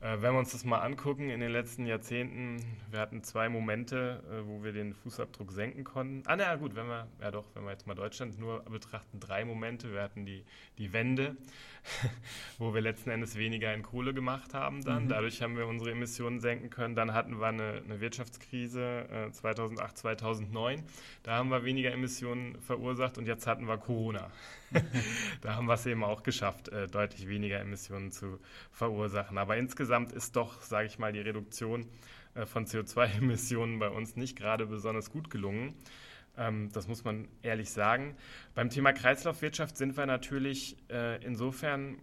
Äh, 0.00 0.22
wenn 0.22 0.32
wir 0.32 0.38
uns 0.38 0.52
das 0.52 0.64
mal 0.64 0.78
angucken, 0.78 1.28
in 1.28 1.40
den 1.40 1.52
letzten 1.52 1.84
Jahrzehnten, 1.84 2.64
wir 2.90 3.00
hatten 3.00 3.22
zwei 3.22 3.50
Momente, 3.50 4.22
äh, 4.30 4.46
wo 4.46 4.64
wir 4.64 4.72
den 4.72 4.94
Fußabdruck 4.94 5.52
senken 5.52 5.84
konnten. 5.84 6.22
Ah, 6.26 6.36
naja, 6.36 6.56
gut, 6.56 6.74
wenn 6.74 6.86
wir, 6.86 7.06
ja 7.20 7.30
doch, 7.30 7.44
wenn 7.54 7.64
wir 7.64 7.72
jetzt 7.72 7.86
mal 7.86 7.94
Deutschland 7.94 8.38
nur 8.38 8.62
betrachten, 8.62 9.20
drei 9.20 9.44
Momente. 9.44 9.92
Wir 9.92 10.02
hatten 10.02 10.24
die, 10.24 10.44
die 10.78 10.94
Wende, 10.94 11.36
wo 12.58 12.74
wir 12.74 12.80
letzten 12.80 13.10
Endes 13.10 13.36
weniger 13.36 13.72
in 13.74 13.82
Kohle 13.82 14.14
gemacht 14.14 14.54
haben 14.54 14.82
dann. 14.84 15.04
Mhm. 15.04 15.08
Dadurch 15.08 15.42
haben 15.42 15.56
wir 15.56 15.66
unsere 15.66 15.92
Emissionen 15.92 16.40
senken 16.40 16.70
können. 16.70 16.94
Dann 16.94 17.12
hatten 17.12 17.40
wir 17.40 17.46
eine, 17.46 17.82
eine 17.84 18.00
Wirtschaftskrise 18.00 19.08
äh, 19.10 19.32
2008, 19.32 19.98
2009. 19.98 20.82
Da 21.22 21.36
haben 21.36 21.50
wir 21.50 21.64
weniger 21.64 21.92
Emissionen 21.92 22.60
verursacht 22.60 23.18
und 23.18 23.26
jetzt 23.26 23.46
hatten 23.46 23.66
wir 23.66 23.78
Corona. 23.78 24.30
da 25.40 25.56
haben 25.56 25.66
wir 25.66 25.74
es 25.74 25.86
eben 25.86 26.04
auch 26.04 26.22
geschafft, 26.22 26.68
äh, 26.68 26.86
deutlich 26.86 27.28
weniger 27.28 27.60
Emissionen 27.60 28.12
zu 28.12 28.38
verursachen. 28.70 29.38
Aber 29.38 29.56
insgesamt 29.56 30.12
ist 30.12 30.36
doch, 30.36 30.62
sage 30.62 30.86
ich 30.86 30.98
mal, 30.98 31.12
die 31.12 31.20
Reduktion 31.20 31.86
äh, 32.34 32.46
von 32.46 32.66
CO2-Emissionen 32.66 33.78
bei 33.78 33.88
uns 33.88 34.16
nicht 34.16 34.36
gerade 34.36 34.66
besonders 34.66 35.10
gut 35.10 35.30
gelungen. 35.30 35.74
Ähm, 36.36 36.70
das 36.72 36.88
muss 36.88 37.04
man 37.04 37.28
ehrlich 37.42 37.70
sagen. 37.70 38.16
Beim 38.54 38.70
Thema 38.70 38.92
Kreislaufwirtschaft 38.92 39.76
sind 39.76 39.96
wir 39.96 40.06
natürlich 40.06 40.76
äh, 40.90 41.22
insofern 41.24 41.98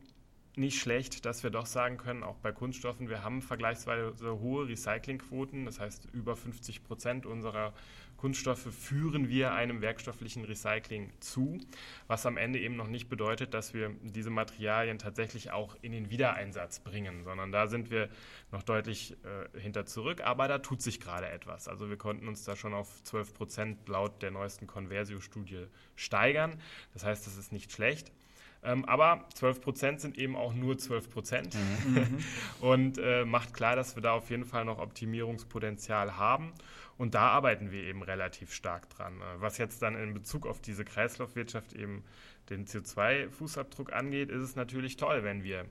nicht 0.58 0.80
schlecht, 0.80 1.26
dass 1.26 1.44
wir 1.44 1.52
doch 1.52 1.68
sagen 1.68 1.98
können, 1.98 2.24
auch 2.24 2.38
bei 2.38 2.52
Kunststoffen, 2.52 3.10
wir 3.10 3.24
haben 3.24 3.42
vergleichsweise 3.42 4.40
hohe 4.40 4.68
Recyclingquoten. 4.68 5.66
Das 5.66 5.80
heißt, 5.80 6.08
über 6.14 6.36
50 6.36 6.84
Prozent 6.84 7.26
unserer 7.26 7.74
Kunststoffe 8.18 8.74
führen 8.74 9.30
wir 9.30 9.54
einem 9.54 9.82
werkstofflichen 9.82 10.44
Recycling 10.44 11.12
zu, 11.20 11.60
was 12.08 12.26
am 12.26 12.38
Ende 12.38 12.60
eben 12.60 12.76
noch 12.76 12.88
nicht 12.88 13.10
bedeutet, 13.10 13.54
dass 13.54 13.74
wir 13.74 13.92
diese 14.02 14.30
Materialien 14.30 14.98
tatsächlich 14.98 15.52
auch 15.52 15.78
in 15.82 15.92
den 15.92 16.10
Wiedereinsatz 16.10 16.80
bringen, 16.80 17.24
sondern 17.24 17.52
da 17.52 17.68
sind 17.68 17.92
wir 17.92 18.10
noch 18.52 18.64
deutlich 18.64 19.16
äh, 19.24 19.60
hinter 19.60 19.86
zurück, 19.86 20.22
aber 20.22 20.48
da 20.48 20.58
tut 20.60 20.82
sich 20.82 21.00
gerade 21.00 21.30
etwas. 21.30 21.68
Also 21.68 21.90
wir 21.90 21.98
konnten 21.98 22.28
uns 22.28 22.44
da 22.44 22.56
schon 22.56 22.74
auf 22.74 23.04
12 23.04 23.34
Prozent 23.34 23.88
laut 23.88 24.22
der 24.22 24.32
neuesten 24.32 24.68
Conversio-Studie 24.68 25.68
steigern. 25.96 26.60
Das 26.94 27.06
heißt, 27.06 27.26
das 27.28 27.38
ist 27.38 27.52
nicht 27.52 27.72
schlecht. 27.72 28.12
Ähm, 28.64 28.86
aber 28.86 29.26
12 29.36 29.62
Prozent 29.62 30.02
sind 30.02 30.18
eben 30.18 30.36
auch 30.36 30.54
nur 30.54 30.78
12 30.78 31.10
Prozent 31.10 31.56
mhm. 31.56 32.18
und 32.60 32.98
äh, 32.98 33.24
macht 33.24 33.54
klar, 33.54 33.76
dass 33.76 33.96
wir 33.96 34.02
da 34.02 34.14
auf 34.14 34.30
jeden 34.30 34.46
Fall 34.46 34.66
noch 34.66 34.80
Optimierungspotenzial 34.80 36.18
haben. 36.18 36.54
Und 36.98 37.14
da 37.14 37.30
arbeiten 37.30 37.72
wir 37.72 37.84
eben 37.84 38.02
relativ 38.02 38.54
stark 38.54 38.90
dran. 38.90 39.22
Äh, 39.22 39.42
was 39.42 39.58
jetzt 39.58 39.82
dann 39.82 39.96
in 39.96 40.14
Bezug 40.14 40.46
auf 40.48 40.62
diese 40.62 40.86
Kreislaufwirtschaft 40.86 41.74
eben 41.74 42.04
den 42.50 42.66
CO2-Fußabdruck 42.66 43.92
angeht, 43.92 44.30
ist 44.30 44.42
es 44.42 44.56
natürlich 44.56 44.98
toll, 44.98 45.24
wenn 45.24 45.44
wir 45.44 45.66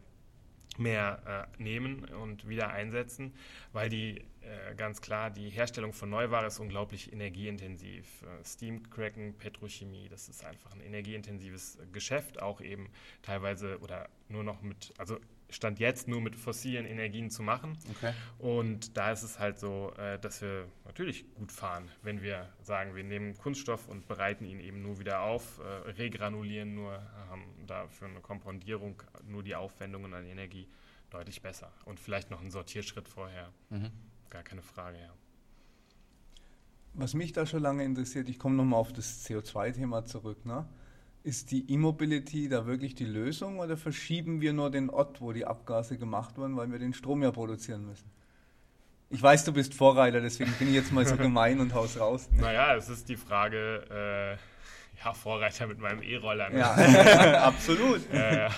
mehr 0.78 1.48
äh, 1.58 1.62
nehmen 1.62 2.04
und 2.04 2.48
wieder 2.48 2.70
einsetzen, 2.70 3.32
weil 3.72 3.88
die 3.88 4.18
äh, 4.40 4.74
ganz 4.76 5.00
klar 5.00 5.30
die 5.30 5.48
Herstellung 5.50 5.92
von 5.92 6.10
Neuware 6.10 6.46
ist 6.46 6.58
unglaublich 6.58 7.12
energieintensiv. 7.12 8.22
Äh, 8.22 8.44
Steamcracken, 8.44 9.34
Petrochemie, 9.38 10.08
das 10.08 10.28
ist 10.28 10.44
einfach 10.44 10.72
ein 10.72 10.80
energieintensives 10.80 11.78
Geschäft, 11.92 12.42
auch 12.42 12.60
eben 12.60 12.90
teilweise 13.22 13.78
oder 13.80 14.08
nur 14.28 14.44
noch 14.44 14.62
mit, 14.62 14.92
also 14.98 15.18
Stand 15.48 15.78
jetzt 15.78 16.08
nur 16.08 16.20
mit 16.20 16.34
fossilen 16.34 16.86
Energien 16.86 17.30
zu 17.30 17.42
machen. 17.42 17.78
Okay. 17.90 18.12
Und 18.38 18.96
da 18.96 19.12
ist 19.12 19.22
es 19.22 19.38
halt 19.38 19.58
so, 19.58 19.92
äh, 19.96 20.18
dass 20.18 20.42
wir 20.42 20.66
natürlich 20.84 21.32
gut 21.34 21.52
fahren, 21.52 21.88
wenn 22.02 22.22
wir 22.22 22.48
sagen, 22.62 22.94
wir 22.96 23.04
nehmen 23.04 23.36
Kunststoff 23.36 23.88
und 23.88 24.08
bereiten 24.08 24.44
ihn 24.44 24.60
eben 24.60 24.82
nur 24.82 24.98
wieder 24.98 25.20
auf, 25.20 25.60
äh, 25.60 25.90
regranulieren 25.90 26.74
nur, 26.74 27.00
haben 27.30 27.44
da 27.66 27.86
für 27.88 28.06
eine 28.06 28.20
Kompondierung 28.20 29.02
nur 29.26 29.42
die 29.42 29.54
Aufwendungen 29.54 30.12
an 30.14 30.24
Energie 30.24 30.68
deutlich 31.10 31.42
besser. 31.42 31.70
Und 31.84 32.00
vielleicht 32.00 32.30
noch 32.30 32.40
einen 32.40 32.50
Sortierschritt 32.50 33.08
vorher. 33.08 33.52
Mhm. 33.70 33.90
Gar 34.30 34.42
keine 34.42 34.62
Frage, 34.62 34.98
ja. 34.98 35.12
Was 36.94 37.14
mich 37.14 37.32
da 37.32 37.44
schon 37.44 37.62
lange 37.62 37.84
interessiert, 37.84 38.28
ich 38.28 38.38
komme 38.38 38.56
nochmal 38.56 38.80
auf 38.80 38.92
das 38.92 39.26
CO2-Thema 39.26 40.06
zurück. 40.06 40.46
Ne? 40.46 40.66
Ist 41.26 41.50
die 41.50 41.68
E-Mobility 41.72 42.48
da 42.48 42.66
wirklich 42.66 42.94
die 42.94 43.04
Lösung 43.04 43.58
oder 43.58 43.76
verschieben 43.76 44.40
wir 44.40 44.52
nur 44.52 44.70
den 44.70 44.88
Ort, 44.88 45.20
wo 45.20 45.32
die 45.32 45.44
Abgase 45.44 45.98
gemacht 45.98 46.38
werden, 46.38 46.56
weil 46.56 46.70
wir 46.70 46.78
den 46.78 46.94
Strom 46.94 47.20
ja 47.20 47.32
produzieren 47.32 47.84
müssen? 47.84 48.08
Ich 49.10 49.20
weiß, 49.20 49.44
du 49.44 49.52
bist 49.52 49.74
Vorreiter, 49.74 50.20
deswegen 50.20 50.52
bin 50.52 50.68
ich 50.68 50.74
jetzt 50.74 50.92
mal 50.92 51.04
so 51.04 51.16
gemein 51.26 51.58
und 51.58 51.74
haus 51.74 51.98
raus. 51.98 52.28
Naja, 52.30 52.76
es 52.76 52.88
ist 52.88 53.08
die 53.08 53.16
Frage, 53.16 53.82
äh, 53.90 55.04
ja, 55.04 55.12
Vorreiter 55.14 55.66
mit 55.66 55.80
meinem 55.80 56.00
E-Roller. 56.00 56.48
Ne? 56.48 56.60
Ja, 56.60 57.42
absolut. 57.42 58.08
äh, 58.12 58.48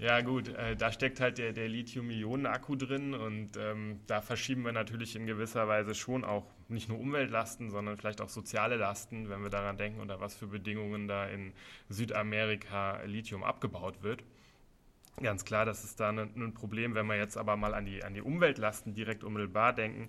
ja, 0.00 0.22
gut, 0.22 0.48
äh, 0.48 0.76
da 0.76 0.92
steckt 0.92 1.20
halt 1.20 1.36
der, 1.36 1.52
der 1.52 1.68
Lithium-Ionen-Akku 1.68 2.74
drin 2.74 3.12
und 3.12 3.58
ähm, 3.58 4.00
da 4.06 4.22
verschieben 4.22 4.64
wir 4.64 4.72
natürlich 4.72 5.14
in 5.14 5.26
gewisser 5.26 5.68
Weise 5.68 5.94
schon 5.94 6.24
auch 6.24 6.46
nicht 6.68 6.88
nur 6.88 6.98
Umweltlasten, 6.98 7.70
sondern 7.70 7.98
vielleicht 7.98 8.22
auch 8.22 8.30
soziale 8.30 8.76
Lasten, 8.76 9.28
wenn 9.28 9.42
wir 9.42 9.50
daran 9.50 9.76
denken, 9.76 10.00
unter 10.00 10.18
was 10.18 10.34
für 10.34 10.46
Bedingungen 10.46 11.06
da 11.06 11.26
in 11.26 11.52
Südamerika 11.90 13.02
Lithium 13.04 13.44
abgebaut 13.44 14.02
wird. 14.02 14.24
Ganz 15.20 15.44
klar, 15.44 15.66
das 15.66 15.84
ist 15.84 16.00
da 16.00 16.08
ein, 16.08 16.18
ein 16.18 16.54
Problem. 16.54 16.94
Wenn 16.94 17.06
wir 17.06 17.16
jetzt 17.16 17.36
aber 17.36 17.56
mal 17.56 17.74
an 17.74 17.84
die, 17.84 18.02
an 18.02 18.14
die 18.14 18.22
Umweltlasten 18.22 18.94
direkt 18.94 19.22
unmittelbar 19.22 19.74
denken, 19.74 20.08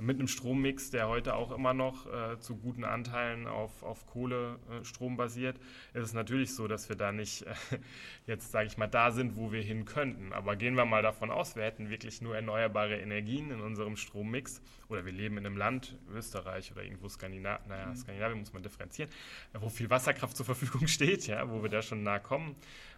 mit 0.00 0.18
einem 0.18 0.28
Strommix, 0.28 0.90
der 0.90 1.08
heute 1.08 1.34
auch 1.34 1.50
immer 1.50 1.74
noch 1.74 2.06
äh, 2.06 2.38
zu 2.38 2.56
guten 2.56 2.84
Anteilen 2.84 3.46
auf, 3.46 3.82
auf 3.82 4.06
Kohlestrom 4.06 5.14
äh, 5.14 5.16
basiert, 5.16 5.58
ist 5.92 6.04
es 6.04 6.12
natürlich 6.12 6.54
so, 6.54 6.68
dass 6.68 6.88
wir 6.88 6.96
da 6.96 7.10
nicht 7.10 7.42
äh, 7.42 7.54
jetzt, 8.26 8.52
sage 8.52 8.68
ich 8.68 8.78
mal, 8.78 8.86
da 8.86 9.10
sind, 9.10 9.36
wo 9.36 9.50
wir 9.50 9.60
hin 9.60 9.84
könnten. 9.84 10.32
Aber 10.32 10.54
gehen 10.54 10.76
wir 10.76 10.84
mal 10.84 11.02
davon 11.02 11.30
aus, 11.30 11.56
wir 11.56 11.64
hätten 11.64 11.90
wirklich 11.90 12.22
nur 12.22 12.36
erneuerbare 12.36 12.96
Energien 12.96 13.50
in 13.50 13.60
unserem 13.60 13.96
Strommix 13.96 14.62
oder 14.88 15.04
wir 15.04 15.12
leben 15.12 15.36
in 15.36 15.46
einem 15.46 15.56
Land, 15.56 15.98
Österreich 16.14 16.70
oder 16.72 16.84
irgendwo 16.84 17.08
Skandinavien, 17.08 17.68
naja, 17.68 17.86
mhm. 17.86 17.96
Skandinavien 17.96 18.38
muss 18.38 18.52
man 18.52 18.62
differenzieren, 18.62 19.10
wo 19.58 19.68
viel 19.68 19.90
Wasserkraft 19.90 20.36
zur 20.36 20.46
Verfügung 20.46 20.86
steht, 20.86 21.26
ja, 21.26 21.50
wo 21.50 21.62
wir 21.62 21.70
da 21.70 21.82
schon 21.82 22.04
nah 22.04 22.20
kommen 22.20 22.54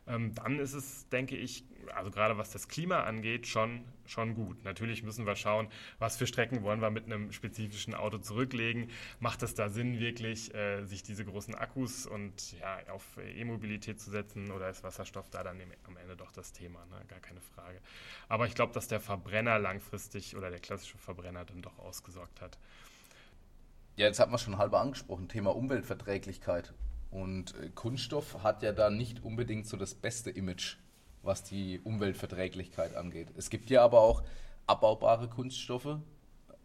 dann 0.06 0.58
ist 0.58 0.74
es, 0.74 1.08
denke 1.08 1.36
ich, 1.36 1.64
also 1.94 2.10
gerade 2.10 2.36
was 2.38 2.50
das 2.50 2.68
Klima 2.68 3.04
angeht, 3.04 3.46
schon, 3.46 3.84
schon 4.06 4.34
gut. 4.34 4.64
Natürlich 4.64 5.02
müssen 5.02 5.26
wir 5.26 5.36
schauen, 5.36 5.68
was 5.98 6.16
für 6.16 6.26
Strecken 6.26 6.62
wollen 6.62 6.80
wir 6.80 6.90
mit 6.90 7.06
einem 7.06 7.32
spezifischen 7.32 7.94
Auto 7.94 8.18
zurücklegen. 8.18 8.90
Macht 9.20 9.42
es 9.42 9.54
da 9.54 9.68
Sinn, 9.68 9.98
wirklich 9.98 10.54
äh, 10.54 10.84
sich 10.84 11.02
diese 11.02 11.24
großen 11.24 11.54
Akkus 11.54 12.06
und 12.06 12.58
ja, 12.58 12.78
auf 12.92 13.04
E-Mobilität 13.18 14.00
zu 14.00 14.10
setzen 14.10 14.50
oder 14.50 14.68
ist 14.70 14.82
Wasserstoff 14.82 15.30
da 15.30 15.42
dann 15.42 15.60
am 15.84 15.96
Ende 15.96 16.16
doch 16.16 16.32
das 16.32 16.52
Thema? 16.52 16.84
Ne? 16.86 17.04
Gar 17.08 17.20
keine 17.20 17.40
Frage. 17.40 17.80
Aber 18.28 18.46
ich 18.46 18.54
glaube, 18.54 18.72
dass 18.72 18.88
der 18.88 19.00
Verbrenner 19.00 19.58
langfristig 19.58 20.36
oder 20.36 20.50
der 20.50 20.60
klassische 20.60 20.98
Verbrenner 20.98 21.44
dann 21.44 21.62
doch 21.62 21.78
ausgesorgt 21.78 22.40
hat. 22.40 22.58
Ja, 23.96 24.06
jetzt 24.06 24.20
hat 24.20 24.30
man 24.30 24.38
schon 24.38 24.56
halber 24.58 24.80
angesprochen, 24.80 25.28
Thema 25.28 25.54
Umweltverträglichkeit. 25.54 26.72
Und 27.10 27.54
äh, 27.56 27.70
Kunststoff 27.74 28.42
hat 28.42 28.62
ja 28.62 28.72
da 28.72 28.90
nicht 28.90 29.24
unbedingt 29.24 29.66
so 29.66 29.76
das 29.76 29.94
beste 29.94 30.30
Image, 30.30 30.76
was 31.22 31.42
die 31.42 31.80
Umweltverträglichkeit 31.80 32.94
angeht. 32.96 33.28
Es 33.36 33.50
gibt 33.50 33.70
ja 33.70 33.84
aber 33.84 34.00
auch 34.00 34.22
abbaubare 34.66 35.28
Kunststoffe, 35.28 35.98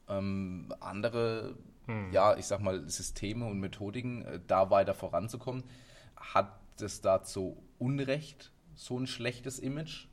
ähm, 0.07 0.73
andere, 0.79 1.55
hm. 1.87 2.11
ja, 2.11 2.37
ich 2.37 2.45
sag 2.45 2.61
mal, 2.61 2.87
Systeme 2.87 3.45
und 3.45 3.59
Methodiken, 3.59 4.23
äh, 4.25 4.39
da 4.45 4.69
weiter 4.69 4.93
voranzukommen. 4.93 5.63
Hat 6.15 6.59
es 6.79 7.01
dazu 7.01 7.57
Unrecht 7.79 8.51
so 8.75 8.99
ein 8.99 9.07
schlechtes 9.07 9.59
Image? 9.59 10.07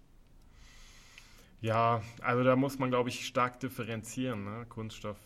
Ja, 1.63 2.03
also 2.21 2.43
da 2.43 2.57
muss 2.57 2.81
man, 2.81 2.91
glaube 2.91 3.09
ich, 3.09 3.25
stark 3.25 3.61
differenzieren, 3.61 4.43
ne? 4.43 4.67
Kunststoff, 4.69 5.17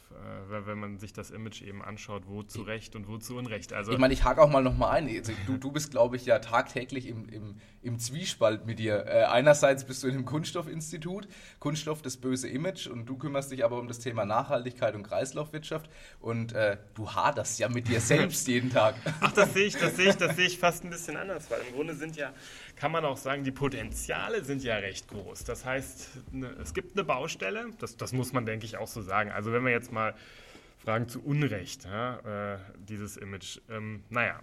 äh, 0.51 0.67
wenn 0.67 0.79
man 0.79 0.99
sich 0.99 1.15
das 1.15 1.31
Image 1.31 1.63
eben 1.63 1.83
anschaut, 1.83 2.25
wo 2.27 2.43
zu 2.43 2.61
Recht 2.61 2.95
und 2.95 3.09
wo 3.09 3.17
zu 3.17 3.37
Unrecht. 3.37 3.73
Also 3.73 3.93
ich 3.93 3.99
meine, 3.99 4.13
ich 4.13 4.23
hake 4.23 4.43
auch 4.43 4.51
mal 4.51 4.63
nochmal 4.63 4.99
ein. 4.99 5.09
Also, 5.09 5.33
du, 5.47 5.57
du 5.57 5.73
bist, 5.73 5.93
glaube 5.93 6.17
ich, 6.17 6.27
ja 6.27 6.39
tagtäglich 6.39 7.09
im, 7.09 7.27
im, 7.31 7.57
im 7.81 7.99
Zwiespalt 7.99 8.67
mit 8.67 8.79
dir. 8.79 9.07
Äh, 9.07 9.25
einerseits 9.25 9.87
bist 9.87 10.03
du 10.03 10.09
in 10.09 10.13
einem 10.13 10.25
Kunststoffinstitut, 10.27 11.27
Kunststoff 11.59 12.03
das 12.03 12.19
böse 12.19 12.51
Image 12.51 12.87
und 12.87 13.07
du 13.07 13.17
kümmerst 13.17 13.51
dich 13.51 13.65
aber 13.65 13.79
um 13.79 13.89
das 13.89 14.01
Thema 14.01 14.27
Nachhaltigkeit 14.27 14.95
und 14.95 15.05
Kreislaufwirtschaft 15.05 15.89
und 16.21 16.53
äh, 16.53 16.77
du 16.93 17.15
haderst 17.15 17.59
ja 17.59 17.71
mit 17.71 17.89
dir 17.89 18.01
selbst 18.03 18.47
jeden 18.47 18.69
Tag. 18.69 18.97
Ach, 19.23 19.33
das 19.33 19.55
sehe 19.55 19.65
ich, 19.65 19.77
das 19.79 19.97
sehe 19.97 20.11
ich, 20.11 20.17
das 20.17 20.37
sehe 20.37 20.49
ich 20.49 20.59
fast 20.59 20.85
ein 20.85 20.91
bisschen 20.91 21.17
anders, 21.17 21.51
weil 21.51 21.63
im 21.67 21.75
Grunde 21.75 21.95
sind 21.95 22.15
ja 22.17 22.35
kann 22.77 22.93
man 22.93 23.05
auch 23.05 23.17
sagen, 23.17 23.43
die 23.43 23.53
Potenziale 23.53 24.45
sind 24.45 24.63
ja 24.63 24.77
recht 24.77 25.09
groß. 25.09 25.45
Das 25.45 25.65
heißt, 25.65 26.33
ne, 26.33 26.49
es 26.63 26.75
gibt 26.75 26.97
eine 26.97 27.05
Baustelle, 27.05 27.71
das, 27.79 27.97
das 27.97 28.13
muss 28.13 28.33
man, 28.33 28.47
denke 28.47 28.67
ich, 28.67 28.77
auch 28.77 28.87
so 28.87 29.01
sagen. 29.03 29.31
Also 29.31 29.53
wenn 29.53 29.65
wir 29.65 29.73
jetzt 29.73 29.93
mal 29.93 30.15
fragen 30.79 31.09
zu 31.09 31.23
Unrecht, 31.23 31.85
ja, 31.85 32.55
äh, 32.55 32.59
dieses 32.79 33.17
Image. 33.17 33.59
Ähm, 33.69 34.05
naja, 34.11 34.41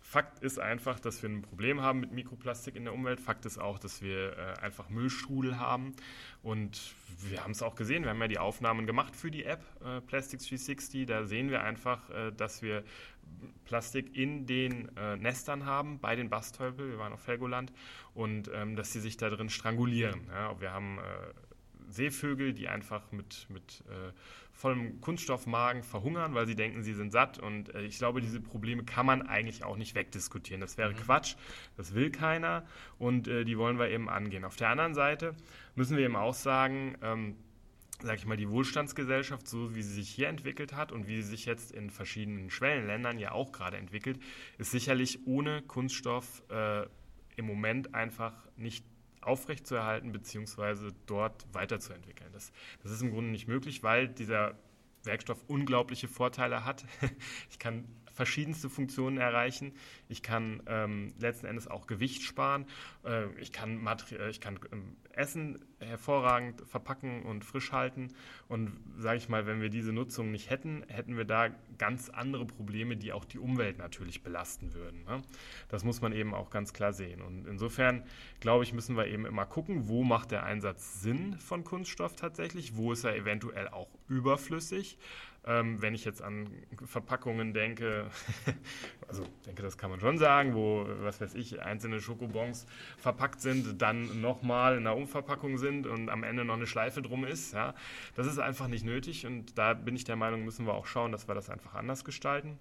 Fakt 0.00 0.42
ist 0.42 0.58
einfach, 0.58 1.00
dass 1.00 1.22
wir 1.22 1.30
ein 1.30 1.42
Problem 1.42 1.80
haben 1.80 2.00
mit 2.00 2.12
Mikroplastik 2.12 2.76
in 2.76 2.84
der 2.84 2.92
Umwelt. 2.92 3.20
Fakt 3.20 3.46
ist 3.46 3.58
auch, 3.58 3.78
dass 3.78 4.02
wir 4.02 4.36
äh, 4.36 4.60
einfach 4.60 4.88
Müllstrudel 4.88 5.58
haben. 5.58 5.94
Und 6.42 6.94
wir 7.20 7.42
haben 7.42 7.52
es 7.52 7.62
auch 7.62 7.74
gesehen, 7.74 8.04
wir 8.04 8.10
haben 8.10 8.20
ja 8.20 8.28
die 8.28 8.38
Aufnahmen 8.38 8.86
gemacht 8.86 9.16
für 9.16 9.30
die 9.30 9.44
App 9.44 9.64
äh, 9.84 10.00
Plastics 10.02 10.46
360. 10.48 11.06
Da 11.06 11.24
sehen 11.24 11.50
wir 11.50 11.62
einfach, 11.62 12.00
dass 12.36 12.62
wir 12.62 12.84
Plastik 13.64 14.16
in 14.16 14.46
den 14.46 14.94
äh, 14.96 15.16
Nestern 15.16 15.64
haben, 15.64 15.98
bei 15.98 16.16
den 16.16 16.28
Bastölpel, 16.28 16.90
wir 16.90 16.98
waren 16.98 17.12
auf 17.12 17.26
Helgoland, 17.26 17.72
und 18.14 18.50
ähm, 18.52 18.76
dass 18.76 18.92
sie 18.92 19.00
sich 19.00 19.16
da 19.16 19.30
drin 19.30 19.48
strangulieren. 19.48 20.26
Ja, 20.30 20.60
wir 20.60 20.72
haben 20.72 20.98
äh, 20.98 21.02
Seevögel, 21.88 22.52
die 22.52 22.68
einfach 22.68 23.12
mit, 23.12 23.46
mit 23.48 23.82
äh, 23.88 24.12
vollem 24.52 25.00
Kunststoffmagen 25.00 25.82
verhungern, 25.82 26.34
weil 26.34 26.46
sie 26.46 26.54
denken, 26.54 26.82
sie 26.82 26.94
sind 26.94 27.12
satt. 27.12 27.38
Und 27.38 27.74
äh, 27.74 27.82
ich 27.82 27.98
glaube, 27.98 28.20
diese 28.20 28.40
Probleme 28.40 28.84
kann 28.84 29.06
man 29.06 29.22
eigentlich 29.22 29.64
auch 29.64 29.76
nicht 29.76 29.94
wegdiskutieren. 29.94 30.60
Das 30.60 30.78
wäre 30.78 30.90
mhm. 30.90 30.96
Quatsch, 30.96 31.36
das 31.76 31.94
will 31.94 32.10
keiner 32.10 32.64
und 32.98 33.28
äh, 33.28 33.44
die 33.44 33.58
wollen 33.58 33.78
wir 33.78 33.88
eben 33.88 34.08
angehen. 34.08 34.44
Auf 34.44 34.56
der 34.56 34.68
anderen 34.68 34.94
Seite 34.94 35.34
müssen 35.74 35.96
wir 35.96 36.04
eben 36.04 36.16
auch 36.16 36.34
sagen, 36.34 36.96
ähm, 37.02 37.36
sag 38.02 38.18
ich 38.18 38.26
mal, 38.26 38.36
die 38.36 38.50
Wohlstandsgesellschaft, 38.50 39.48
so 39.48 39.74
wie 39.74 39.82
sie 39.82 39.94
sich 39.94 40.10
hier 40.10 40.28
entwickelt 40.28 40.74
hat 40.74 40.92
und 40.92 41.06
wie 41.06 41.22
sie 41.22 41.28
sich 41.30 41.46
jetzt 41.46 41.72
in 41.72 41.90
verschiedenen 41.90 42.50
Schwellenländern 42.50 43.18
ja 43.18 43.32
auch 43.32 43.52
gerade 43.52 43.76
entwickelt, 43.76 44.20
ist 44.58 44.70
sicherlich 44.70 45.26
ohne 45.26 45.62
Kunststoff 45.62 46.42
äh, 46.50 46.86
im 47.36 47.46
Moment 47.46 47.94
einfach 47.94 48.46
nicht 48.56 48.84
aufrechtzuerhalten 49.20 50.12
bzw. 50.12 50.90
dort 51.06 51.46
weiterzuentwickeln. 51.52 52.30
Das, 52.32 52.52
das 52.82 52.92
ist 52.92 53.02
im 53.02 53.12
Grunde 53.12 53.30
nicht 53.30 53.48
möglich, 53.48 53.82
weil 53.82 54.08
dieser 54.08 54.58
Werkstoff 55.04 55.44
unglaubliche 55.46 56.08
Vorteile 56.08 56.64
hat. 56.64 56.84
Ich 57.50 57.58
kann 57.58 57.84
verschiedenste 58.12 58.68
Funktionen 58.68 59.18
erreichen. 59.18 59.72
Ich 60.08 60.22
kann 60.22 60.62
ähm, 60.66 61.12
letzten 61.18 61.46
Endes 61.46 61.68
auch 61.68 61.86
Gewicht 61.86 62.22
sparen. 62.22 62.66
Äh, 63.04 63.26
ich 63.40 63.52
kann, 63.52 63.82
Materi 63.82 64.16
äh, 64.16 64.30
ich 64.30 64.40
kann 64.40 64.58
ähm, 64.72 64.96
Essen 65.12 65.58
hervorragend 65.78 66.62
verpacken 66.66 67.22
und 67.22 67.44
frisch 67.44 67.72
halten. 67.72 68.08
Und 68.48 68.78
sage 68.96 69.18
ich 69.18 69.28
mal, 69.28 69.46
wenn 69.46 69.60
wir 69.60 69.68
diese 69.68 69.92
Nutzung 69.92 70.30
nicht 70.30 70.50
hätten, 70.50 70.84
hätten 70.88 71.16
wir 71.16 71.24
da 71.24 71.48
ganz 71.78 72.08
andere 72.08 72.46
Probleme, 72.46 72.96
die 72.96 73.12
auch 73.12 73.24
die 73.24 73.38
Umwelt 73.38 73.78
natürlich 73.78 74.22
belasten 74.22 74.74
würden. 74.74 75.04
Ne? 75.04 75.22
Das 75.68 75.84
muss 75.84 76.00
man 76.00 76.12
eben 76.12 76.34
auch 76.34 76.50
ganz 76.50 76.72
klar 76.72 76.92
sehen. 76.92 77.20
Und 77.20 77.46
insofern, 77.46 78.04
glaube 78.40 78.64
ich, 78.64 78.72
müssen 78.72 78.96
wir 78.96 79.06
eben 79.06 79.26
immer 79.26 79.46
gucken, 79.46 79.88
wo 79.88 80.04
macht 80.04 80.30
der 80.30 80.44
Einsatz 80.44 81.00
Sinn 81.00 81.36
von 81.38 81.64
Kunststoff 81.64 82.16
tatsächlich, 82.16 82.76
wo 82.76 82.92
ist 82.92 83.04
er 83.04 83.16
eventuell 83.16 83.68
auch 83.68 83.88
überflüssig. 84.08 84.98
Ähm, 85.44 85.82
wenn 85.82 85.94
ich 85.94 86.04
jetzt 86.04 86.22
an 86.22 86.48
Verpackungen 86.84 87.52
denke, 87.52 88.06
also 89.08 89.24
denke, 89.44 89.62
das 89.62 89.76
kann 89.76 89.90
man 89.90 89.98
schon 89.98 90.16
sagen, 90.16 90.54
wo, 90.54 90.86
was 91.00 91.20
weiß 91.20 91.34
ich, 91.34 91.60
einzelne 91.60 92.00
Schokobons 92.00 92.66
verpackt 92.96 93.40
sind, 93.40 93.82
dann 93.82 94.20
nochmal 94.20 94.76
in 94.76 94.86
einer 94.86 94.96
Umverpackung 94.96 95.58
sind 95.58 95.88
und 95.88 96.10
am 96.10 96.22
Ende 96.22 96.44
noch 96.44 96.54
eine 96.54 96.68
Schleife 96.68 97.02
drum 97.02 97.24
ist. 97.24 97.54
Ja, 97.54 97.74
das 98.14 98.28
ist 98.28 98.38
einfach 98.38 98.68
nicht 98.68 98.84
nötig 98.84 99.26
und 99.26 99.58
da 99.58 99.74
bin 99.74 99.96
ich 99.96 100.04
der 100.04 100.16
Meinung, 100.16 100.44
müssen 100.44 100.64
wir 100.64 100.74
auch 100.74 100.86
schauen, 100.86 101.10
dass 101.10 101.26
wir 101.26 101.34
das 101.34 101.50
einfach 101.50 101.74
anders 101.74 102.04
gestalten. 102.04 102.58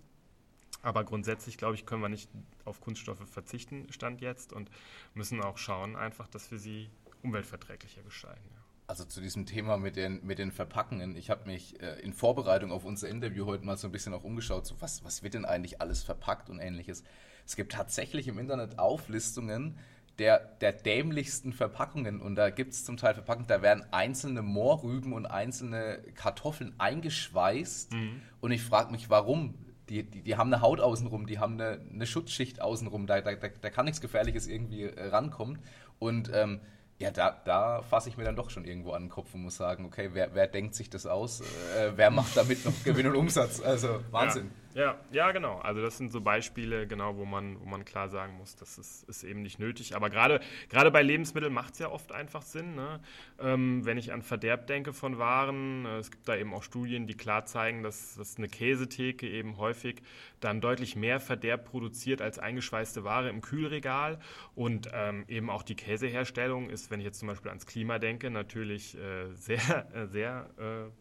Aber 0.84 1.04
grundsätzlich, 1.04 1.58
glaube 1.58 1.76
ich, 1.76 1.86
können 1.86 2.02
wir 2.02 2.10
nicht 2.10 2.30
auf 2.66 2.82
Kunststoffe 2.82 3.30
verzichten, 3.30 3.92
Stand 3.92 4.22
jetzt, 4.22 4.52
und 4.52 4.72
müssen 5.14 5.42
auch 5.42 5.58
schauen, 5.58 5.96
einfach, 5.96 6.28
dass 6.28 6.50
wir 6.50 6.58
sie 6.58 6.90
umweltverträglicher 7.22 8.02
gestalten. 8.02 8.50
Ja. 8.52 8.61
Also 8.92 9.06
zu 9.06 9.22
diesem 9.22 9.46
Thema 9.46 9.78
mit 9.78 9.96
den, 9.96 10.20
mit 10.26 10.38
den 10.38 10.52
Verpackungen. 10.52 11.16
Ich 11.16 11.30
habe 11.30 11.50
mich 11.50 11.82
äh, 11.82 12.02
in 12.02 12.12
Vorbereitung 12.12 12.74
auf 12.74 12.84
unser 12.84 13.08
Interview 13.08 13.46
heute 13.46 13.64
mal 13.64 13.78
so 13.78 13.88
ein 13.88 13.94
bisschen 13.94 14.14
auch 14.14 14.26
umgeschaut, 14.26 14.68
so 14.68 14.76
was, 14.82 15.02
was 15.06 15.24
wird 15.24 15.34
denn 15.34 15.46
eigentlich 15.46 15.80
alles 15.80 16.04
verpackt 16.04 16.50
und 16.50 16.60
ähnliches. 16.60 17.06
Es 17.46 17.56
gibt 17.56 17.72
tatsächlich 17.72 18.28
im 18.28 18.38
Internet 18.38 18.80
Auflistungen 18.80 19.78
der, 20.20 20.40
der 20.40 20.74
dämlichsten 20.74 21.54
Verpackungen 21.54 22.20
und 22.20 22.36
da 22.36 22.50
gibt 22.50 22.74
es 22.74 22.84
zum 22.84 22.98
Teil 22.98 23.14
Verpackungen, 23.14 23.48
da 23.48 23.62
werden 23.62 23.86
einzelne 23.92 24.42
Moorrüben 24.42 25.14
und 25.14 25.26
einzelne 25.26 26.00
Kartoffeln 26.16 26.74
eingeschweißt 26.78 27.94
mhm. 27.94 28.22
und 28.42 28.52
ich 28.52 28.62
frage 28.62 28.92
mich, 28.92 29.10
warum? 29.10 29.56
Die, 29.88 30.04
die, 30.04 30.22
die, 30.22 30.36
haben 30.36 30.54
eine 30.54 30.62
Haut 30.62 30.82
außenrum, 30.82 31.28
die 31.28 31.40
haben 31.40 31.54
eine, 31.54 31.80
eine 31.94 32.06
Schutzschicht 32.06 32.62
außenrum, 32.62 33.08
da, 33.08 33.22
da, 33.22 33.36
da, 33.36 33.70
kann 33.70 33.86
nichts 33.86 34.02
Gefährliches 34.02 34.48
irgendwie 34.48 34.84
äh, 34.84 35.08
rankommen 35.08 35.60
und 35.98 36.30
ähm, 36.34 36.60
ja, 37.02 37.10
da, 37.10 37.36
da 37.46 37.82
fasse 37.82 38.10
ich 38.10 38.18
mir 38.18 38.24
dann 38.24 38.36
doch 38.36 38.52
schon 38.52 38.64
irgendwo 38.64 38.92
an 38.92 39.04
den 39.04 39.10
Kopf 39.10 39.34
und 39.34 39.42
muss 39.42 39.58
sagen, 39.58 39.86
okay, 39.86 40.12
wer, 40.14 40.36
wer 40.36 40.46
denkt 40.46 40.76
sich 40.76 40.90
das 40.90 41.08
aus? 41.08 41.42
Äh, 41.42 41.94
wer 41.96 42.12
macht 42.12 42.38
damit 42.38 42.64
noch 42.64 42.74
Gewinn 42.84 43.08
und 43.08 43.16
Umsatz? 43.16 43.60
Also 43.60 44.02
Wahnsinn. 44.12 44.52
Ja, 44.71 44.71
ja, 44.74 44.98
ja, 45.12 45.32
genau. 45.32 45.60
Also 45.60 45.82
das 45.82 45.98
sind 45.98 46.12
so 46.12 46.22
Beispiele, 46.22 46.88
genau, 46.88 47.18
wo 47.18 47.26
man, 47.26 47.60
wo 47.60 47.66
man 47.66 47.84
klar 47.84 48.10
sagen 48.10 48.34
muss, 48.38 48.56
das 48.56 48.78
ist, 48.78 49.04
ist 49.10 49.24
eben 49.24 49.42
nicht 49.42 49.60
nötig. 49.60 49.96
Aber 49.96 50.10
gerade, 50.10 50.40
gerade 50.70 50.92
bei 50.92 51.02
Lebensmitteln 51.02 51.54
macht 51.54 51.74
es 51.74 51.80
ja 51.80 51.90
oft 51.90 52.12
einfach 52.12 52.42
Sinn. 52.42 52.76
Ne? 52.76 53.02
Ähm, 53.40 53.86
wenn 53.86 53.98
ich 53.98 54.14
an 54.14 54.22
Verderb 54.22 54.68
denke 54.68 54.94
von 54.94 55.18
Waren, 55.18 55.86
äh, 55.86 55.98
es 55.98 56.10
gibt 56.10 56.28
da 56.28 56.36
eben 56.36 56.54
auch 56.54 56.64
Studien, 56.64 57.06
die 57.06 57.16
klar 57.16 57.46
zeigen, 57.46 57.84
dass, 57.84 58.16
dass 58.16 58.38
eine 58.38 58.48
Käsetheke 58.48 59.28
eben 59.28 59.58
häufig 59.58 60.02
dann 60.40 60.62
deutlich 60.62 60.96
mehr 60.96 61.20
Verderb 61.20 61.66
produziert 61.66 62.22
als 62.22 62.40
eingeschweißte 62.40 63.04
Ware 63.04 63.30
im 63.30 63.42
Kühlregal. 63.42 64.20
Und 64.56 64.90
ähm, 64.94 65.26
eben 65.28 65.50
auch 65.50 65.64
die 65.64 65.76
Käseherstellung 65.76 66.70
ist, 66.70 66.92
wenn 66.92 67.00
ich 67.00 67.06
jetzt 67.06 67.20
zum 67.20 67.28
Beispiel 67.28 67.50
ans 67.50 67.66
Klima 67.66 68.00
denke, 68.00 68.30
natürlich 68.30 68.98
äh, 68.98 69.34
sehr, 69.34 69.60
äh, 69.94 70.08
sehr 70.08 70.50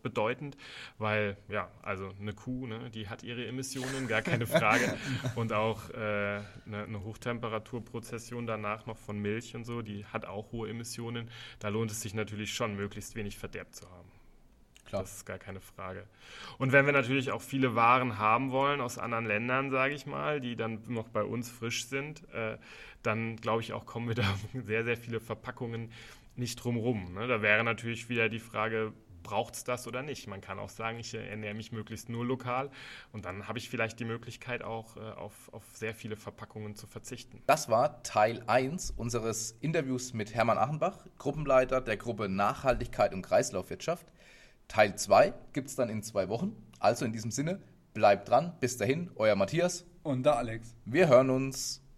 bedeutend, 0.03 0.57
weil 0.99 1.37
ja, 1.49 1.71
also 1.83 2.11
eine 2.21 2.33
Kuh, 2.33 2.67
ne, 2.67 2.91
die 2.91 3.09
hat 3.09 3.23
ihre 3.23 3.47
Emissionen, 3.47 3.60
gar 4.09 4.23
keine 4.23 4.47
Frage. 4.47 4.97
und 5.35 5.53
auch 5.53 5.91
äh, 5.91 5.95
eine, 5.97 6.45
eine 6.67 7.05
Hochtemperaturprozession 7.05 8.47
danach 8.47 8.87
noch 8.87 8.97
von 8.97 9.19
Milch 9.19 9.55
und 9.55 9.65
so, 9.65 9.83
die 9.83 10.05
hat 10.07 10.25
auch 10.25 10.53
hohe 10.53 10.69
Emissionen. 10.69 11.31
Da 11.59 11.69
lohnt 11.69 11.91
es 11.91 12.01
sich 12.01 12.15
natürlich 12.15 12.53
schon, 12.53 12.77
möglichst 12.77 13.15
wenig 13.15 13.39
Verderb 13.39 13.75
zu 13.75 13.89
haben. 13.91 14.11
Klar. 14.91 15.03
Das 15.03 15.19
ist 15.19 15.25
gar 15.25 15.39
keine 15.39 15.61
Frage. 15.61 16.05
Und 16.59 16.73
wenn 16.73 16.85
wir 16.85 16.93
natürlich 16.93 17.31
auch 17.31 17.43
viele 17.43 17.77
Waren 17.77 18.19
haben 18.19 18.51
wollen 18.51 18.81
aus 18.81 18.99
anderen 18.99 19.25
Ländern, 19.25 19.71
sage 19.71 19.95
ich 19.95 20.05
mal, 20.05 20.41
die 20.41 20.57
dann 20.57 20.83
noch 20.89 21.09
bei 21.09 21.23
uns 21.23 21.49
frisch 21.49 21.87
sind, 21.87 22.29
äh, 22.33 22.59
dann 23.05 23.37
glaube 23.37 23.63
ich 23.63 23.73
auch, 23.73 23.87
kommen 23.87 24.09
wir 24.09 24.17
da 24.17 24.25
sehr, 24.65 24.85
sehr 24.85 24.97
viele 24.97 25.21
Verpackungen 25.21 25.93
nicht 26.35 26.57
drumrum. 26.57 27.15
Ne? 27.15 27.29
Da 27.29 27.41
wäre 27.41 27.63
natürlich 27.63 28.09
wieder 28.09 28.29
die 28.29 28.41
Frage, 28.41 28.93
braucht 29.23 29.55
es 29.55 29.65
das 29.65 29.87
oder 29.87 30.03
nicht? 30.03 30.27
Man 30.27 30.41
kann 30.41 30.59
auch 30.59 30.69
sagen, 30.69 30.99
ich 30.99 31.15
ernähre 31.15 31.55
mich 31.55 31.73
möglichst 31.73 32.09
nur 32.09 32.25
lokal 32.25 32.71
und 33.13 33.25
dann 33.25 33.49
habe 33.49 33.59
ich 33.59 33.69
vielleicht 33.69 34.01
die 34.01 34.05
Möglichkeit 34.05 34.63
auch 34.63 34.97
äh, 34.97 35.01
auf, 35.01 35.53
auf 35.53 35.65
sehr 35.75 35.95
viele 35.95 36.17
Verpackungen 36.17 36.75
zu 36.77 36.87
verzichten. 36.87 37.43
Das 37.47 37.69
war 37.69 38.03
Teil 38.03 38.43
1 38.47 38.93
unseres 38.93 39.53
Interviews 39.61 40.13
mit 40.13 40.35
Hermann 40.35 40.59
Achenbach, 40.59 41.07
Gruppenleiter 41.19 41.81
der 41.81 41.97
Gruppe 41.97 42.29
Nachhaltigkeit 42.29 43.15
und 43.15 43.23
Kreislaufwirtschaft. 43.23 44.07
Teil 44.69 44.95
2 44.95 45.35
gibt 45.53 45.69
es 45.69 45.77
dann 45.77 45.89
in 45.89 46.03
zwei 46.03 46.29
Wochen. 46.29 46.57
Also 46.79 47.05
in 47.05 47.13
diesem 47.13 47.31
Sinne, 47.31 47.61
bleibt 47.93 48.29
dran. 48.29 48.53
Bis 48.61 48.77
dahin, 48.77 49.11
euer 49.17 49.35
Matthias. 49.35 49.85
Und 50.03 50.25
der 50.25 50.37
Alex. 50.37 50.75
Wir 50.85 51.09
hören 51.09 51.31
uns. 51.31 51.83